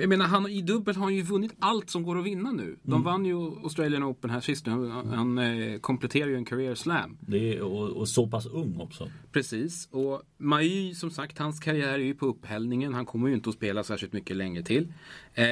[0.00, 2.76] jag menar, han, i dubbel har han ju vunnit allt som går att vinna nu.
[2.82, 3.02] De mm.
[3.02, 4.66] vann ju Australian Open här sist.
[4.66, 7.18] Han, han eh, kompletterar ju en career slam.
[7.20, 9.10] Det är, och, och, så pass ung också.
[9.32, 9.88] Precis.
[9.90, 12.94] Och Mai, som sagt, hans karriär är ju på upphällningen.
[12.94, 14.92] Han kommer ju inte att spela särskilt mycket längre till.
[15.34, 15.44] Eh,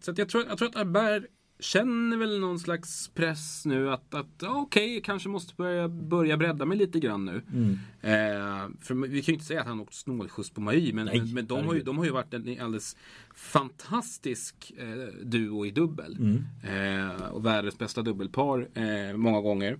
[0.00, 1.24] så jag, tror, jag tror att Albert
[1.62, 6.64] känner väl någon slags press nu att, att okej, okay, kanske måste börja, börja bredda
[6.64, 7.42] mig lite grann nu.
[7.52, 7.78] Mm.
[8.00, 11.18] Eh, för vi kan ju inte säga att han åkt snålskjuts på Marie, men, Nej,
[11.18, 12.96] men, men de, har ju, de har ju varit en alldeles
[13.34, 16.16] fantastisk eh, duo i dubbel.
[16.20, 16.44] Mm.
[16.62, 19.78] Eh, och världens bästa dubbelpar eh, många gånger.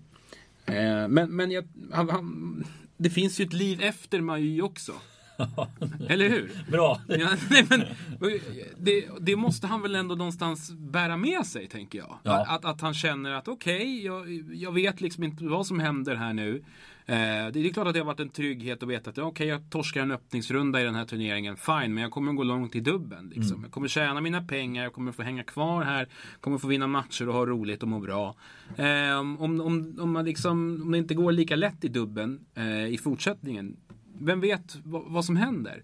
[0.67, 2.65] Eh, men men jag, han, han,
[2.97, 4.93] det finns ju ett liv efter Marie också.
[6.09, 6.51] Eller hur?
[6.71, 7.01] Bra.
[7.09, 7.85] Ja, nej, men,
[8.79, 12.19] det, det, måste han väl ändå någonstans bära med sig, tänker jag.
[12.23, 12.47] Ja.
[12.49, 16.15] Att, att han känner att okej, okay, jag, jag vet liksom inte vad som händer
[16.15, 16.63] här nu.
[17.07, 19.47] Eh, det är klart att det har varit en trygghet att veta att okej, okay,
[19.47, 21.57] jag torskar en öppningsrunda i den här turneringen.
[21.57, 23.33] Fine, men jag kommer gå långt i dubben.
[23.35, 23.53] Liksom.
[23.53, 23.63] Mm.
[23.63, 26.09] Jag kommer tjäna mina pengar, jag kommer få hänga kvar här,
[26.41, 28.35] kommer få vinna matcher och ha roligt och må bra.
[28.77, 32.87] Eh, om, om, om, man liksom, om det inte går lika lätt i dubben eh,
[32.87, 33.77] i fortsättningen,
[34.27, 35.83] vem vet vad, som händer?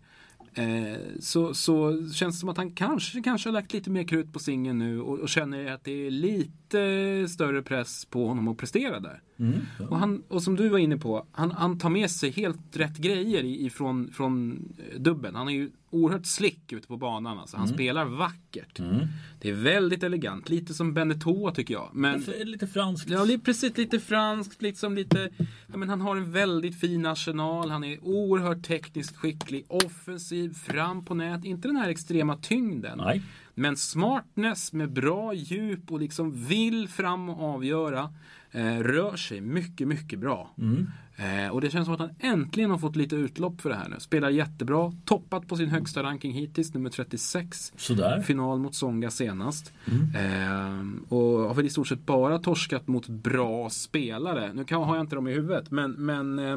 [0.55, 4.33] Eh, så, så känns det som att han kanske, kanske har lagt lite mer krut
[4.33, 8.57] på singeln nu och, och, känner att det är lite större press på honom att
[8.57, 9.23] prestera där.
[9.39, 9.87] Mm, ja.
[9.87, 12.97] och, han, och som du var inne på, han, han tar med sig helt rätt
[12.97, 14.63] grejer ifrån från
[14.99, 15.35] dubben.
[15.35, 17.39] Han är ju oerhört slick ute på banan.
[17.39, 17.57] Alltså.
[17.57, 17.77] Han mm.
[17.77, 18.79] spelar vackert.
[18.79, 19.07] Mm.
[19.41, 20.49] Det är väldigt elegant.
[20.49, 21.91] Lite som Beneteau tycker jag.
[21.93, 23.11] Men, lite, lite franskt.
[23.11, 23.77] Ja, precis.
[23.77, 24.63] Lite franskt.
[24.63, 25.31] Liksom lite,
[25.67, 27.71] ja, men han har en väldigt fin arsenal.
[27.71, 29.65] Han är oerhört tekniskt skicklig.
[29.69, 31.45] Offensiv, fram på nät.
[31.45, 32.99] Inte den här extrema tyngden.
[32.99, 33.23] Nej.
[33.55, 38.15] Men smartness med bra djup och liksom vill fram och avgöra.
[38.51, 40.55] Eh, rör sig mycket, mycket bra.
[40.59, 40.91] Mm.
[41.19, 43.89] Eh, och det känns som att han äntligen har fått lite utlopp för det här
[43.89, 43.97] nu.
[43.99, 47.73] Spelar jättebra, toppat på sin högsta ranking hittills, nummer 36.
[47.77, 48.23] Sådär.
[48.23, 49.73] Final mot Songa senast.
[49.85, 50.15] Mm.
[50.15, 54.53] Eh, och har väl i stort sett bara torskat mot bra spelare.
[54.53, 55.93] Nu kan, har jag inte dem i huvudet, men...
[55.93, 56.57] men eh,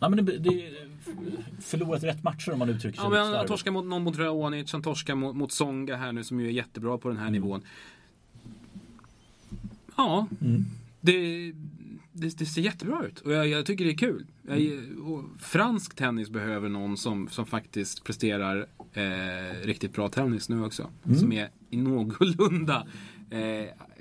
[0.00, 0.70] Ja, men det, det
[1.60, 4.72] förlorat rätt matcher om man uttrycker sig Ja, men han torskar mot någon mot Raonic,
[4.72, 7.32] han torskar mot, mot Songa här nu som ju är jättebra på den här mm.
[7.32, 7.62] nivån.
[9.96, 10.64] Ja, mm.
[11.00, 11.52] det,
[12.20, 14.26] det, det, ser jättebra ut och jag, jag tycker det är kul.
[14.42, 14.60] Jag,
[15.38, 20.90] fransk tennis behöver någon som, som faktiskt presterar eh, riktigt bra tennis nu också.
[21.04, 21.18] Mm.
[21.18, 22.86] Som är i någorlunda
[23.30, 23.40] eh,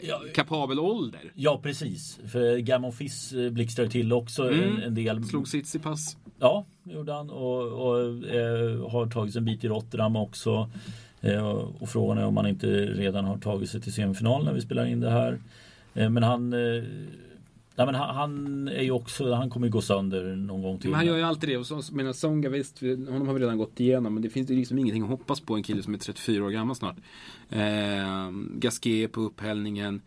[0.02, 1.32] ja, kapabel ålder.
[1.36, 2.20] Ja, precis.
[2.32, 4.64] För Gammon Fiss eh, blixtrar till också mm.
[4.64, 5.24] en, en, del.
[5.24, 6.18] Slog Tsitsipas.
[6.40, 7.30] Ja, gjorde han.
[7.30, 10.70] Och, och eh, har tagit en bit i Rotterdam också.
[11.22, 11.48] Eh,
[11.80, 14.86] och frågan är om han inte redan har tagit sig till semifinal när vi spelar
[14.86, 15.40] in det här.
[15.94, 16.54] Eh, men han
[17.76, 20.90] Nej, men han, han, är ju också, han kommer ju gå sönder någon gång till.
[20.90, 21.58] Men han gör ju alltid det.
[21.58, 24.14] Och så, menar Songa visst, honom har vi redan gått igenom.
[24.14, 26.50] Men det finns ju liksom ingenting att hoppas på en kille som är 34 år
[26.50, 26.96] gammal snart.
[27.50, 30.02] Eh, Gasquet på upphällningen.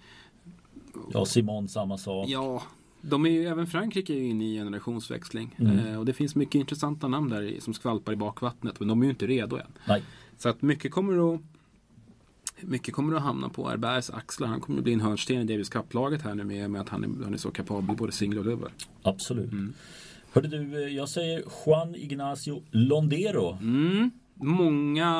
[1.12, 2.28] Ja, Simon samma sak.
[2.28, 2.62] Ja,
[3.00, 5.54] de är ju, även Frankrike är ju inne i generationsväxling.
[5.58, 5.78] Mm.
[5.78, 8.80] Eh, och det finns mycket intressanta namn där som skvalpar i bakvattnet.
[8.80, 9.72] Men de är ju inte redo än.
[9.88, 10.02] Nej.
[10.38, 11.40] Så att mycket kommer att
[12.62, 14.48] mycket kommer att hamna på Herbergs axlar.
[14.48, 17.04] Han kommer att bli en hörnsten i Davis Cup-laget här nu med, med att han
[17.04, 18.70] är, han är så kapabel både singel och dubbel.
[19.02, 19.52] Absolut.
[19.52, 19.74] Mm.
[20.32, 23.58] Hörde du, eh, jag säger Juan Ignacio Londero.
[23.60, 24.10] Mm.
[24.34, 25.10] Många...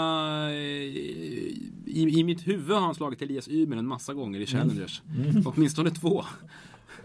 [0.51, 0.57] Eh,
[1.87, 4.61] I, I mitt huvud har han slagit Elias Ymer en massa gånger i mm.
[4.61, 5.03] Challengers.
[5.17, 5.31] Mm.
[5.31, 5.43] Mm.
[5.47, 6.25] Åtminstone två.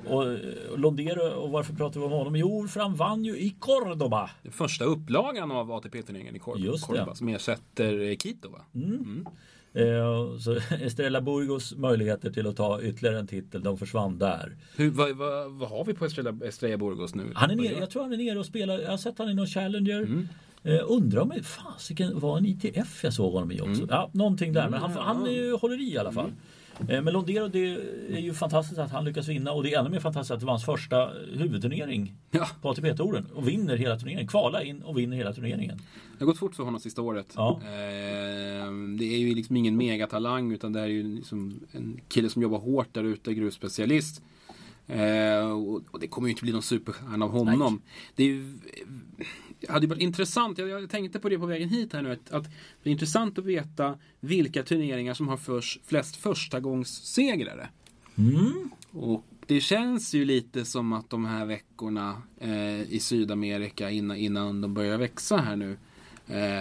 [0.07, 0.37] Och eh,
[0.77, 2.35] Londero, och varför pratar vi om honom?
[2.35, 4.29] Jo, för han vann ju i Cordoba.
[4.43, 6.65] Den första upplagan av ATP-turneringen i Cordoba.
[6.65, 6.93] Just det.
[6.93, 8.59] Cordoba som ersätter Quito va?
[8.75, 9.25] Mm.
[9.73, 9.87] Mm.
[9.97, 14.55] Eh, så Estrella Burgos möjligheter till att ta ytterligare en titel, de försvann där.
[14.77, 17.31] Hur, vad, vad, vad har vi på Estrella, Estrella Burgos nu?
[17.35, 19.33] Han är nere, jag tror han är nere och spelar, jag har sett han i
[19.33, 19.99] någon Challenger.
[20.01, 20.27] Mm.
[20.63, 23.87] Eh, undrar om det fasiken var en ITF jag såg honom i också.
[23.89, 24.69] Ja, någonting där.
[24.69, 26.31] Men han, han är ju, håller i i alla fall.
[26.89, 27.59] Eh, Men Londero, det
[28.09, 30.45] är ju fantastiskt att han lyckas vinna och det är ännu mer fantastiskt att det
[30.45, 32.47] var hans första huvudturnering Ja.
[32.61, 33.25] på ATP-touren.
[33.33, 34.27] Och vinner hela turneringen.
[34.27, 35.77] Kvala in och vinner hela turneringen.
[35.77, 37.27] Det har gått fort för honom sista året.
[37.35, 37.61] Ja.
[38.73, 42.41] Eh, det är ju liksom ingen megatalang utan det är ju liksom en kille som
[42.41, 44.21] jobbar hårt där ute, grusspecialist.
[44.87, 47.81] Eh, och, och det kommer ju inte bli någon superstjärna av honom.
[48.15, 48.57] Det är ju,
[49.59, 52.11] det hade ju varit intressant, jag, jag tänkte på det på vägen hit här nu,
[52.11, 52.43] att, att
[52.83, 57.69] det är intressant att veta vilka turneringar som har förs, flest förstagångssegrare.
[58.15, 58.69] Mm.
[58.91, 64.61] Och det känns ju lite som att de här veckorna eh, i Sydamerika innan, innan
[64.61, 65.77] de börjar växa här nu eh,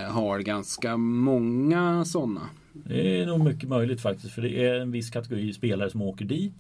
[0.09, 2.41] har ganska många sådana.
[2.73, 4.35] Det är nog mycket möjligt faktiskt.
[4.35, 6.53] För det är en viss kategori spelare som åker dit.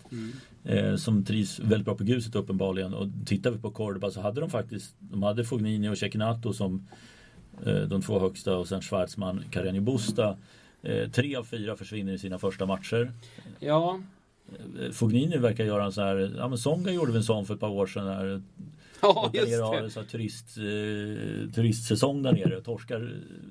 [0.64, 2.94] Eh, som trivs väldigt bra på gruset uppenbarligen.
[2.94, 6.86] Och tittar vi på Cordoba så hade de faktiskt De hade Fognini och Cecchinato som
[7.66, 10.36] eh, de två högsta och sen Schwarzman, Carreño Busta.
[10.82, 13.12] Eh, tre av fyra försvinner i sina första matcher.
[13.60, 14.00] Ja,
[14.80, 17.54] Eh, Fognini verkar göra en sån här, ja men Songa gjorde väl en sån för
[17.54, 18.06] ett par år sedan.
[18.06, 18.42] Här,
[19.02, 19.90] ja just har det.
[19.94, 22.60] här turist, eh, turistsäsong där nere.
[22.60, 23.10] Torskar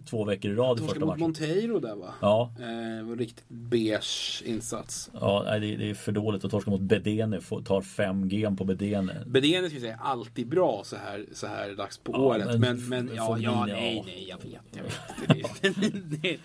[0.09, 1.19] två veckor i rad i första mot matchen.
[1.19, 2.13] Monteiro där va?
[2.21, 5.09] Ja, Eh, var riktigt beige insats.
[5.13, 7.41] Ja, nej, det, det är för dåligt att torska mot Bedene.
[7.65, 9.23] Tar fem gem på Bedene.
[9.27, 12.45] Bedene jag säga alltid bra så här, så här dags på Ja, året.
[12.59, 13.65] men Men, men, ja, ja.
[13.65, 14.61] nej, nej, jag vet.
[14.71, 15.51] Jag vet.
[15.61, 16.39] Det, det, det,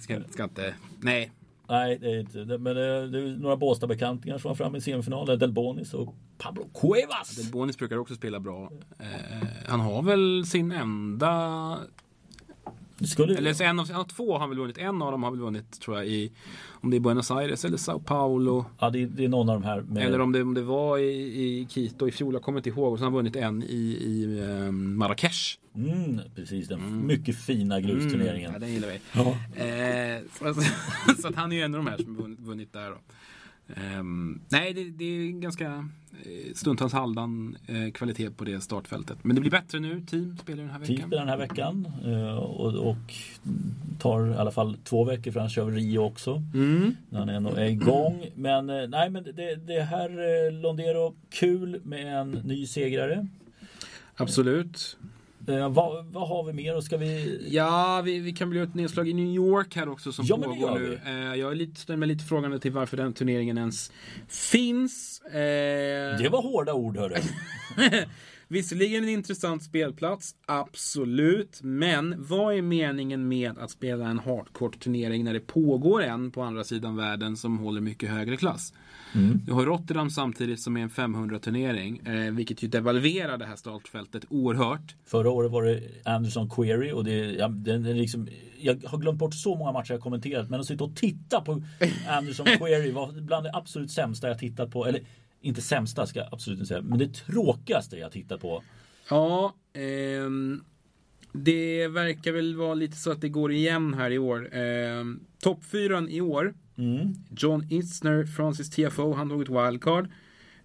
[0.00, 1.30] ska, ska inte, nej.
[1.68, 2.58] Nej, det är inte det.
[2.58, 5.38] Men det, det är några Båstad-bekantingar som var framme i semifinalen.
[5.38, 7.50] Delbonis och Pablo Cuevas.
[7.52, 8.72] Bonis brukar också spela bra.
[8.98, 11.78] Eh, han har väl sin enda
[13.36, 14.78] eller så en av, en av två har väl vunnit.
[14.78, 16.32] En av dem har väl vunnit tror jag i
[16.80, 18.64] Om det är Buenos Aires eller Sao Paulo.
[18.80, 19.80] ja, det, är- det är någon av de här.
[19.80, 22.34] Med, Eller om det, om det var i, i Quito i fjol.
[22.34, 22.92] Jag kommer inte ihåg.
[22.92, 23.66] Och så har han vunnit en i,
[24.04, 25.58] i eh, Marrakesh.
[25.74, 28.50] mm, precis, den mycket fina grusturneringen.
[28.52, 29.00] Ja, den gillar vi.
[29.12, 29.28] Ja.
[29.64, 30.54] Eh, så,
[31.16, 32.90] så, så att han är ju en av de här som har vunnit, vunnit där.
[32.90, 32.96] Då.
[33.76, 35.88] Ehm, nej, det, det är ganska
[36.24, 39.18] eh, stundtals halvdan eh, kvalitet på det startfältet.
[39.24, 40.00] Men det blir bättre nu.
[40.06, 41.08] Team spelar den här Team veckan.
[41.08, 41.88] spelar den här veckan.
[42.04, 43.14] eh, Och, och
[43.98, 46.42] tar i alla fall två veckor för han kör Rio också.
[46.54, 46.96] Mm.
[47.08, 48.26] När han är igång.
[48.34, 53.26] Men eh, nej men det, det här eh, Londero, kul med en ny segrare.
[54.16, 54.96] Absolut.
[55.48, 56.76] Eh, vad, vad har vi mer?
[56.76, 57.46] Och ska vi...
[57.50, 60.78] Ja, vi, vi kan bli ett nedslag i New York här också som Ja, pågår
[60.78, 61.00] nu.
[61.06, 63.92] Eh, jag är lite, ställer mig lite frågande till varför den turneringen ens
[64.28, 65.20] finns.
[65.20, 65.38] Eh,
[66.18, 67.16] Det var hårda ord hörru.
[68.50, 71.60] Visserligen en intressant spelplats, absolut.
[71.62, 76.64] Men vad är meningen med att spela en hardcourt-turnering när det pågår en på andra
[76.64, 78.72] sidan världen som håller mycket högre klass?
[79.14, 79.40] Mm.
[79.46, 84.24] Du har Rotterdam samtidigt som är en 500-turnering, eh, vilket ju devalverar det här startfältet
[84.28, 84.94] oerhört.
[85.04, 89.18] Förra året var det Anderson Query och det, ja, den, den liksom, jag har glömt
[89.18, 91.62] bort så många matcher jag kommenterat men att sitta och titta på
[92.08, 94.86] Anderson Query var bland det absolut sämsta jag tittat på.
[94.86, 95.00] Eller
[95.40, 98.62] inte sämsta ska jag absolut inte säga men det tråkigaste jag tittat på.
[99.10, 100.64] Ja, ehm,
[101.32, 104.54] det verkar väl vara lite så att det går igen här i år.
[104.54, 106.54] Ehm, Toppfyran i år.
[106.78, 107.14] Mm.
[107.30, 110.08] John Isner, Francis TFO, han tog ett wildcard.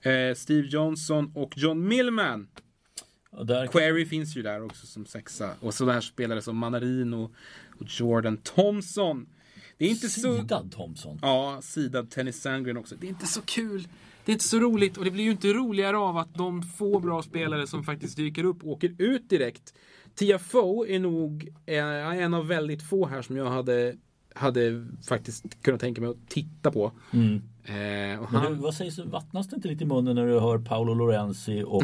[0.01, 2.47] Eh, Steve Johnson och John Millman.
[3.29, 5.49] Och där, Query finns ju där också som sexa.
[5.59, 7.31] Och sådana här spelare som Manarino
[7.79, 9.29] och Jordan Thompson.
[9.77, 10.37] Det är inte så...
[10.37, 11.19] Sidad Thompson.
[11.21, 12.95] Ja, sidad Tennis Sandgren också.
[12.95, 13.87] Det är inte så kul.
[14.25, 16.99] Det är inte så roligt och det blir ju inte roligare av att de få
[16.99, 19.73] bra spelare som faktiskt dyker upp åker ut direkt.
[20.15, 23.95] TFO är nog eh, en av väldigt få här som jag hade,
[24.33, 26.91] hade faktiskt kunnat tänka mig att titta på.
[27.13, 27.41] Mm.
[27.63, 30.57] Eh, Men du, han, vad sägs, vattnas det inte lite i munnen när du hör
[30.57, 31.83] Paolo Lorenzi och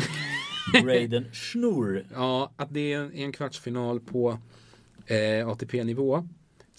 [0.84, 2.06] Braden Schnurr?
[2.14, 4.38] ja, att det är en, en kvartsfinal på
[5.06, 6.24] eh, ATP-nivå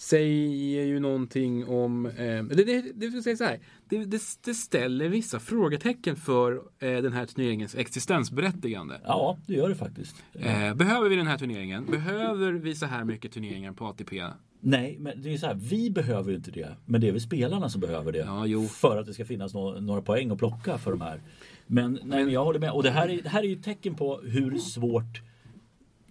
[0.01, 2.05] säger ju någonting om...
[2.05, 3.59] Eh, det, det, det säga så här.
[3.89, 9.01] Det, det, det ställer vissa frågetecken för eh, den här turneringens existensberättigande.
[9.03, 10.23] Ja, det gör det faktiskt.
[10.33, 11.85] Eh, behöver vi den här turneringen?
[11.85, 14.23] Behöver vi så här mycket turneringar på ATP?
[14.63, 16.69] Nej, men det är så här, vi behöver ju inte det.
[16.85, 18.17] Men det är väl spelarna som behöver det.
[18.19, 18.67] Ja, jo.
[18.67, 21.21] För att det ska finnas nå- några poäng att plocka för de här.
[21.67, 22.71] Men, nej, men jag håller med.
[22.71, 25.21] Och det här är, det här är ju ett tecken på hur svårt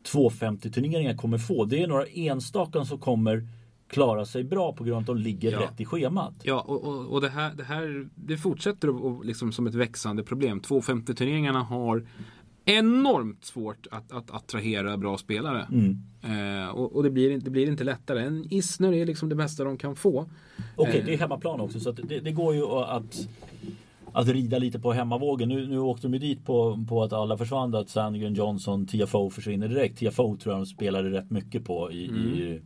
[0.03, 1.65] 250 turneringar kommer få.
[1.65, 3.47] Det är några enstaka som kommer
[3.89, 5.61] klara sig bra på grund av att de ligger Ja.
[5.61, 6.35] rätt i schemat.
[6.43, 10.23] Ja, och, och, och det, här, det här det fortsätter att liksom som ett växande
[10.23, 10.61] problem.
[10.61, 12.07] 250-turneringarna har
[12.65, 15.67] enormt svårt att, att attrahera bra spelare.
[16.23, 18.27] Eh, och och det, blir, det blir inte lättare.
[18.27, 20.27] En Isner är liksom det bästa de kan få.
[20.77, 21.05] Okej, Eh.
[21.07, 23.29] det är hemmaplan också så det, det går ju att
[24.13, 25.49] att rida lite på hemmavågen.
[25.49, 27.75] Nu, nu åkte de ju dit på, på att alla försvann.
[27.75, 29.99] Att Sandgren, Johnson, TFO försvinner direkt.
[29.99, 32.21] TFO tror jag de spelade rätt mycket på i, mm.
[32.21, 32.61] i,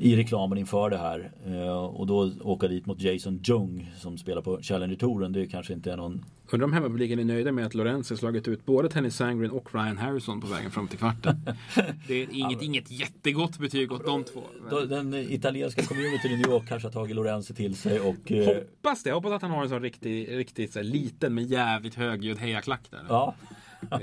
[0.00, 1.32] i, reklamen inför det här.
[1.46, 5.32] Uh, och då åka dit mot Jason Jung som spelar på Challenger-touren.
[5.32, 8.48] Det kanske inte är någon Undrar om hemmapubliken är nöjda med att Lorenz har slagit
[8.48, 11.40] ut både Tennis Sangren och Ryan Harrison på vägen fram till kvarten.
[12.08, 14.42] Det är inget, inget jättegott betyg åt de två.
[14.70, 14.88] Men...
[14.88, 18.32] Den italienska communityn i New York kanske har tagit Lorenzi till sig och...
[18.32, 19.12] Eh, hoppas det.
[19.12, 22.90] Hoppas att han har en sån riktigt, riktigt så här, liten men jävligt högljudd hejaklack
[22.90, 23.04] där.
[23.08, 23.34] Ja.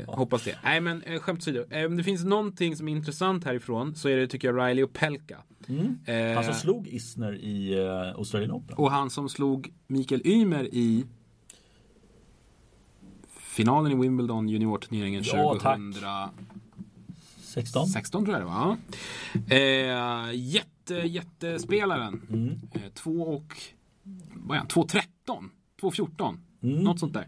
[0.08, 0.58] Hoppas det.
[0.64, 1.64] Nej men eh, skämt åsido.
[1.64, 4.84] Om eh, det finns någonting som är intressant härifrån så är det tycker jag Riley
[4.84, 5.38] och Pelka.
[5.68, 6.00] Mm.
[6.06, 8.78] Eh, han som slog Isner i uh, Australian Open.
[8.78, 11.06] Och han som slog Mikael Ymer i
[13.58, 18.78] finalen i Wimbledon juniorturneringen ja, 2016 16, tror jag det var.
[19.50, 22.22] Eh, jätte, jättespelaren.
[22.30, 22.60] Mm.
[22.74, 23.58] Eh, 2 och
[24.34, 24.68] vad är han?
[24.68, 25.04] 2.13?
[25.82, 26.38] 2.14?
[26.64, 26.84] Mm.
[26.84, 27.28] Något sånt där.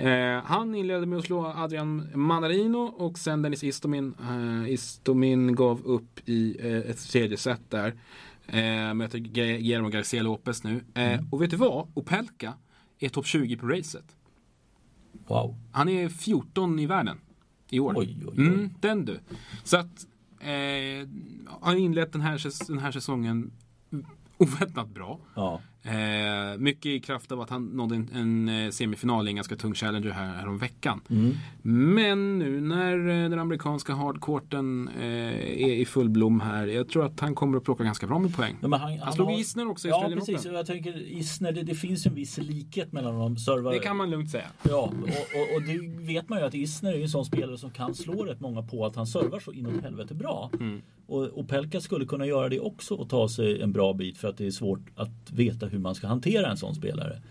[0.00, 4.14] Eh, han inledde med att slå Adrian Manarino och sen Dennis Istomin.
[4.20, 7.94] Eh, Istomin gav upp i eh, ett tredje set där.
[8.46, 10.84] Eh, möter Guillermo Garcia Lopez nu.
[10.94, 11.26] Eh, mm.
[11.30, 11.88] Och vet du vad?
[11.94, 12.54] Opelka
[12.98, 14.16] är topp 20 på racet.
[15.26, 15.56] Wow.
[15.72, 17.18] Han är 14 i världen
[17.70, 17.94] i år.
[17.96, 18.46] Oj, oj, oj.
[18.46, 19.20] Mm, den du.
[19.64, 20.06] Så att
[20.40, 21.08] eh,
[21.60, 23.52] har inlett den här, den här säsongen
[24.38, 25.18] oväntat bra.
[25.34, 25.60] Ja.
[25.82, 29.56] Eh, mycket i kraft av att han nådde en, en eh, semifinal i en ganska
[29.56, 31.00] tung challenger här, här om veckan.
[31.10, 31.34] Mm.
[31.62, 35.04] Men nu när eh, den amerikanska hardcourten eh,
[35.62, 36.66] är i full blom här.
[36.66, 38.56] Jag tror att han kommer att plocka ganska bra med poäng.
[38.62, 39.40] han, han, han slog har...
[39.40, 43.18] Isner också i Ja precis, jag tänker Isner, det, det, finns en viss likhet mellan
[43.18, 43.72] de servar.
[43.72, 44.46] Det kan man lugnt säga.
[44.62, 45.78] Ja, och, och, och det
[46.12, 48.86] vet man ju att Isner är en sån spelare som kan slå rätt många på
[48.86, 50.50] att han servar så inåt helvete bra.
[50.60, 50.80] Mm.
[51.10, 54.28] Och, och Pelka skulle kunna göra det också och ta sig en bra bit för
[54.28, 57.22] att det är svårt att veta hur man ska hantera en sån spelare.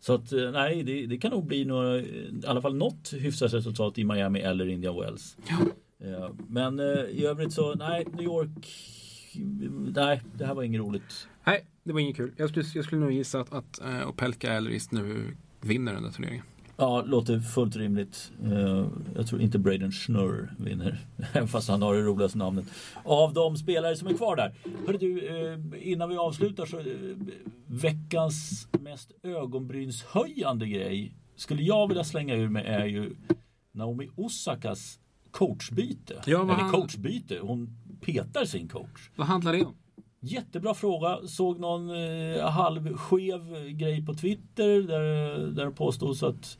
[0.00, 3.54] Så att eh, nej, det, det kan nog bli några, i alla fall något hyfsat
[3.54, 5.36] resultat i Miami eller Indian Wells.
[5.48, 5.58] Ja.
[6.06, 8.68] Eh, men eh, i övrigt så nej, New York.
[9.94, 11.28] Nej, det här var inget roligt.
[11.44, 12.32] Nej, det var inget kul.
[12.36, 16.10] Jag skulle, jag skulle nog gissa att, att Opelka eller Ist nu vinner den där
[16.10, 16.44] turneringen.
[16.76, 18.32] Ja, låter fullt rimligt.
[18.44, 20.98] Uh, jag tror inte Braden Schnurr vinner.
[21.46, 22.64] Fast han har det roligaste namnet.
[23.04, 24.54] Av de spelare som är kvar där.
[24.86, 25.58] Hörru du, uh,
[25.92, 27.16] innan vi avslutar så uh,
[27.66, 33.16] veckans mest ögonbrynshöjande grej skulle jag vilja slänga ur med är ju
[33.72, 34.98] Naomi Osakas
[35.30, 36.22] coachbyte.
[36.26, 37.38] Ja, Eller coachbyte.
[37.42, 39.10] Hon petar sin coach.
[39.16, 39.74] Vad handlar det om?
[40.24, 41.18] Jättebra fråga.
[41.26, 46.58] Såg någon eh, halvskev grej på Twitter där, där det påstods att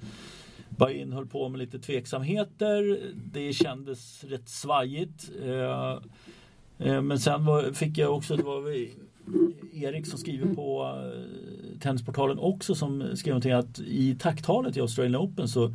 [0.69, 3.01] Bain höll på med lite tveksamheter.
[3.33, 5.31] Det kändes rätt svajigt.
[5.45, 5.99] Eh,
[6.79, 8.77] eh, men sen var, fick jag också, det var
[9.73, 15.23] Erik som skriver på eh, Tennisportalen också som skrev någonting att i tacktalet i Australian
[15.23, 15.75] Open så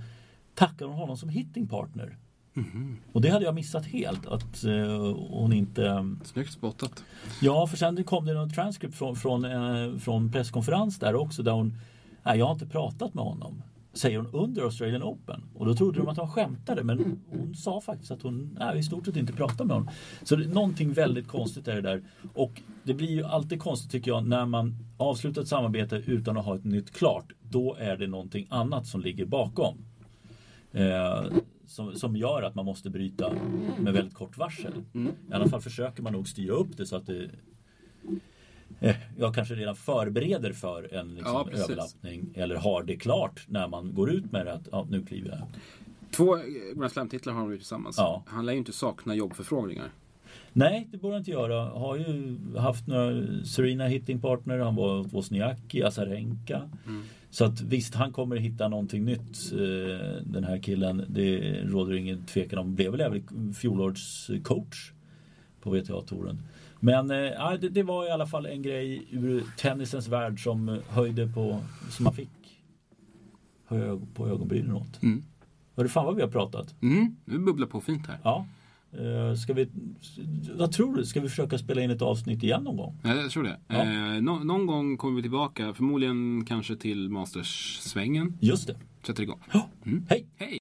[0.56, 2.18] tackar hon honom som hitting partner.
[2.58, 2.98] Mm.
[3.12, 6.16] Och det hade jag missat helt att uh, hon inte...
[6.24, 7.04] Snyggt spottat.
[7.42, 11.52] Ja, för sen kom det någon transcript från, från, uh, från presskonferens där också där
[11.52, 11.78] hon...
[12.24, 13.62] Nej, jag har inte pratat med honom.
[13.94, 15.44] Säger hon under Australian Open.
[15.56, 18.84] Och då trodde de att hon skämtade men hon sa faktiskt att hon nej, i
[18.84, 19.90] stort sett inte pratade med honom.
[20.24, 22.04] Så det någonting väldigt konstigt är det där.
[22.34, 26.46] Och det blir ju alltid konstigt tycker jag när man avslutar ett samarbete utan att
[26.46, 27.34] ha ett nytt klart.
[27.42, 29.78] Då är det någonting annat som ligger bakom.
[30.72, 31.26] Eh,
[31.78, 33.34] som, som gör att man måste bryta
[33.80, 34.74] med väldigt kort varsel.
[34.94, 35.14] Mm.
[35.32, 37.30] I alla fall försöker man nog styra upp det så att det
[38.80, 43.68] eh, jag kanske redan förbereder för en liksom, ja, överlappning eller har det klart när
[43.68, 45.42] man går ut med det att ja, nu kliver jag.
[46.12, 46.38] Två
[46.76, 47.96] Grand Slam-titlar har de ju tillsammans.
[47.98, 48.24] Ja.
[48.28, 49.90] Han lär ju inte sakna jobbförfrågningar.
[50.54, 51.70] Nej, det borde han inte göra.
[51.70, 54.60] Har ju haft några Serena hitting partner.
[54.60, 56.70] Han var hos Wozniacki, Azarenka.
[56.88, 57.04] Mm.
[57.38, 61.06] Så att visst, han kommer hitta någonting nytt eh, den här killen.
[61.08, 62.76] Det råder ingen tvekan om.
[62.76, 64.92] Blev väl även fjolårets coach
[65.62, 66.42] på WTA-touren.
[66.80, 71.28] Men eh, det, det, var i alla fall en grej ur tennisens värld som höjde
[71.28, 72.62] på, som man fick
[73.66, 75.04] höja på ögonbrynen åt.
[75.04, 75.24] Mm.
[75.76, 76.76] Hörru fan vad vi har pratat.
[76.82, 78.20] Mm, nu bubblar på fint här.
[78.24, 78.46] Ja.
[79.00, 79.68] Uh, ska vi,
[80.58, 81.06] vad tror du?
[81.06, 83.00] Ska vi försöka spela in ett avsnitt igen någon gång?
[83.04, 83.58] Ja, jag tror det.
[83.68, 83.76] Ja.
[83.76, 85.74] Eh, no, någon gång kommer vi tillbaka.
[85.74, 88.38] Förmodligen kanske till Masters-svängen.
[88.40, 88.76] Just det.
[89.08, 89.40] Sätter igång.
[89.86, 90.06] Mm.
[90.10, 90.28] Hej!
[90.36, 90.58] Hej!